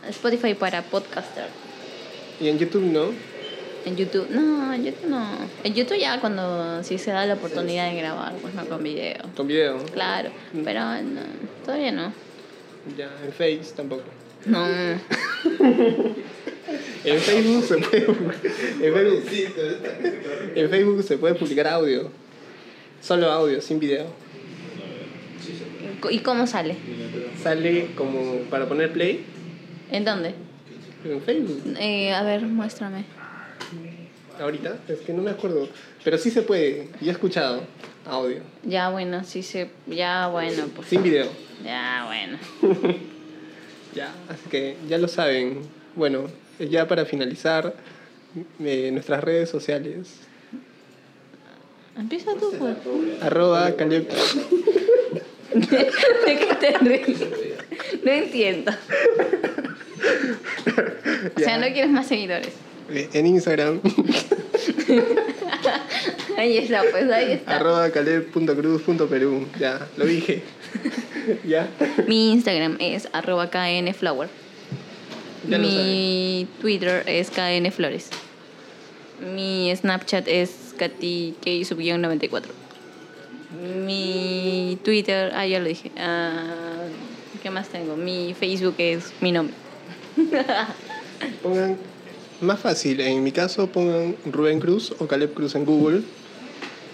[0.09, 1.45] Spotify para podcaster.
[2.39, 3.11] Y en YouTube, ¿no?
[3.85, 5.27] En YouTube, no, en YouTube no.
[5.63, 9.17] En YouTube ya cuando sí se da la oportunidad de grabar, pues no con video.
[9.35, 9.83] Con video.
[9.93, 10.29] Claro,
[10.63, 11.21] pero no,
[11.65, 12.13] todavía no.
[12.97, 14.03] Ya, en Face tampoco.
[14.45, 14.65] No,
[17.03, 18.05] En Facebook se puede
[18.81, 19.75] en Facebook,
[20.55, 22.09] en Facebook se puede publicar audio.
[23.01, 24.07] Solo audio, sin video.
[26.09, 26.75] ¿y cómo sale?
[27.41, 29.23] Sale como para poner play
[29.91, 30.33] ¿En dónde?
[31.03, 31.75] en Facebook.
[31.79, 33.05] Eh, a ver, muéstrame.
[34.39, 35.67] Ahorita, es que no me acuerdo.
[36.03, 36.89] Pero sí se puede.
[37.01, 37.63] Yo he escuchado
[38.05, 38.41] audio.
[38.63, 40.87] Ya bueno, sí se, ya bueno, pues.
[40.87, 41.27] Sin video.
[41.63, 42.37] Ya bueno.
[43.93, 45.63] Ya, así que ya lo saben.
[45.97, 46.27] Bueno,
[46.69, 47.73] ya para finalizar,
[48.63, 50.07] eh, nuestras redes sociales.
[51.97, 52.75] Empieza tú, pues.
[53.21, 54.07] Arroba Caleb.
[55.53, 55.67] ¿De
[56.39, 57.19] qué te ríes?
[58.03, 58.71] No entiendo.
[61.35, 62.53] O sea, no quieres más seguidores.
[62.89, 63.81] eh, En Instagram.
[66.37, 67.57] Ahí está, pues ahí está.
[67.57, 69.47] arroba caleb.cruz.perú.
[69.59, 70.41] Ya, lo dije.
[71.45, 71.67] ya.
[72.07, 74.29] Mi Instagram es arroba knflower.
[75.47, 78.09] Ya Mi Twitter es knflores.
[79.33, 82.43] Mi Snapchat es katikey94.
[83.85, 85.91] Mi Twitter, ah, ya lo dije.
[85.97, 86.85] Ah,
[87.41, 87.97] ¿Qué más tengo?
[87.97, 89.55] Mi Facebook es mi nombre.
[91.43, 91.77] Pongan,
[92.39, 96.01] más fácil, en mi caso pongan Rubén Cruz o Caleb Cruz en Google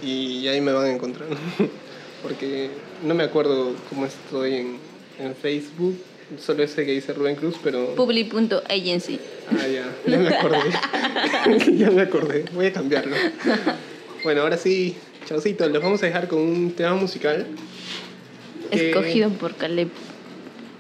[0.02, 1.28] y ahí me van a encontrar.
[2.24, 2.69] Porque
[3.03, 4.78] no me acuerdo cómo estoy en,
[5.19, 5.98] en Facebook,
[6.40, 7.95] solo sé que dice Rubén Cruz, pero...
[7.95, 9.20] Publi.agency.
[9.52, 10.58] Ah, ya, ya me acordé.
[11.78, 13.16] ya me acordé, voy a cambiarlo.
[14.24, 14.95] Bueno, ahora sí,
[15.26, 17.48] chaucito, los vamos a dejar con un tema musical.
[18.72, 19.90] que- Escogido por Caleb.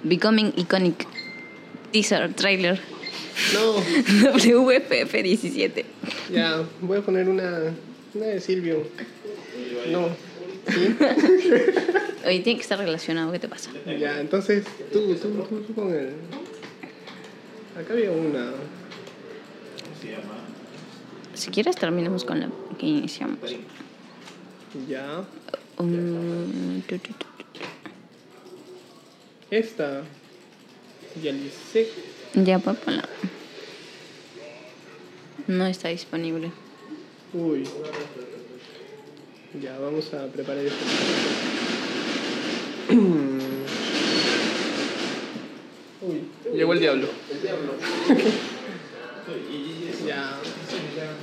[0.03, 1.05] Becoming Iconic.
[1.91, 2.79] Teaser, trailer.
[3.53, 3.75] No,
[4.33, 5.85] WPF17.
[6.33, 7.73] ya, voy a poner una,
[8.13, 8.83] una de Silvio.
[9.91, 10.09] No,
[10.69, 10.95] ¿sí?
[12.25, 13.31] Oye, tiene que estar relacionado.
[13.31, 13.71] ¿Qué te pasa?
[13.99, 16.13] Ya, entonces tú, tú, tú, tú con el...
[17.79, 18.51] Acá había una...
[21.33, 22.49] Si quieres, terminamos con la
[22.79, 23.37] que iniciamos.
[24.87, 25.23] Ya,
[25.79, 27.25] Um, tu, tu, tu,
[29.51, 30.03] esta.
[31.21, 31.87] Yalisek.
[32.33, 33.07] Ya, pues ponla.
[35.45, 36.51] No está disponible.
[37.33, 37.63] Uy.
[39.61, 40.85] Ya, vamos a preparar esto.
[46.01, 46.21] Uy,
[46.53, 47.07] llegó el diablo.
[50.05, 50.37] ya.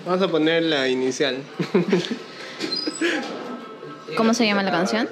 [0.07, 1.37] Vamos a poner la inicial.
[4.17, 5.09] ¿Cómo se llama la canción?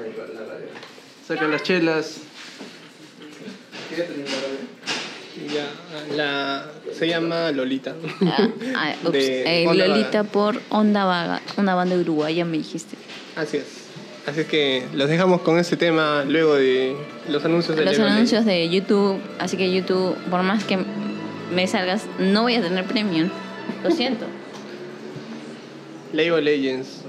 [1.27, 2.19] Saca las chelas.
[5.55, 5.71] Ya,
[6.17, 7.95] la se llama Lolita.
[8.27, 9.13] Ah, ah, ups.
[9.13, 10.33] De Eh, Lolita Vaga.
[10.33, 12.97] por Onda Vaga, una banda uruguaya, me dijiste.
[13.37, 13.65] Así es.
[14.27, 16.95] Así es que los dejamos con este tema luego de
[17.29, 20.79] los anuncios de Los Level anuncios de YouTube, así que YouTube, por más que
[21.53, 23.31] me salgas, no voy a tener premium.
[23.83, 24.27] Lo siento.
[26.13, 27.01] League of Legends.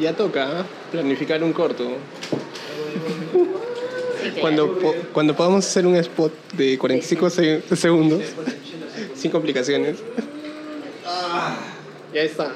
[0.00, 0.66] Ya toca ¿ah?
[0.90, 1.92] planificar un corto.
[4.40, 8.22] Cuando, po- cuando podamos hacer un spot de 45 se- segundos,
[9.14, 9.98] sin complicaciones.
[12.14, 12.52] Ya está.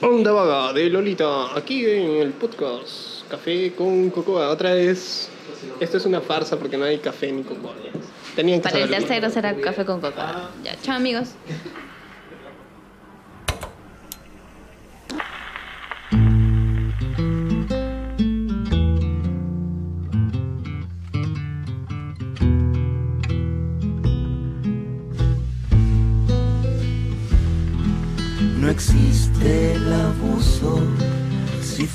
[0.00, 3.28] Onda vaga de Lolita, aquí en el podcast.
[3.28, 4.48] Café con cocoa.
[4.50, 5.28] Otra vez,
[5.80, 7.72] esto es una farsa porque no hay café ni cocoa.
[8.36, 9.06] Tenían que Para el saberlo.
[9.06, 10.50] tercero será café con coca.
[10.64, 11.30] Ya, chao amigos.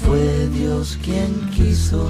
[0.08, 2.10] Fue Dios quien quiso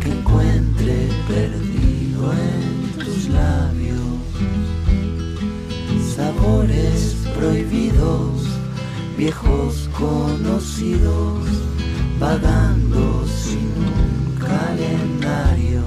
[0.00, 4.06] que encuentre perdido en tus labios
[6.16, 8.42] sabores prohibidos,
[9.18, 11.44] viejos conocidos,
[12.18, 15.82] vagando sin un calendario.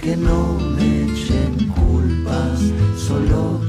[0.00, 2.58] Que no me echen culpas,
[2.96, 3.60] solo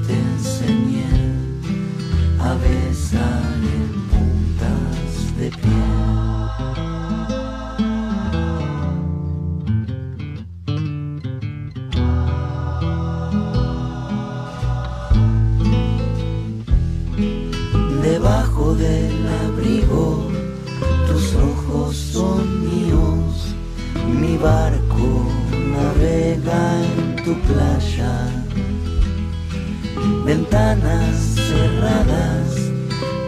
[27.48, 28.14] playa
[30.26, 31.16] ventanas
[31.48, 32.56] cerradas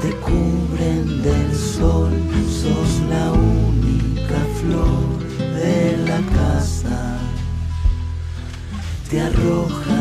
[0.02, 2.11] te cubren del sol,
[2.61, 5.19] sos la única flor
[5.60, 7.18] de la casa,
[9.10, 9.97] te arroja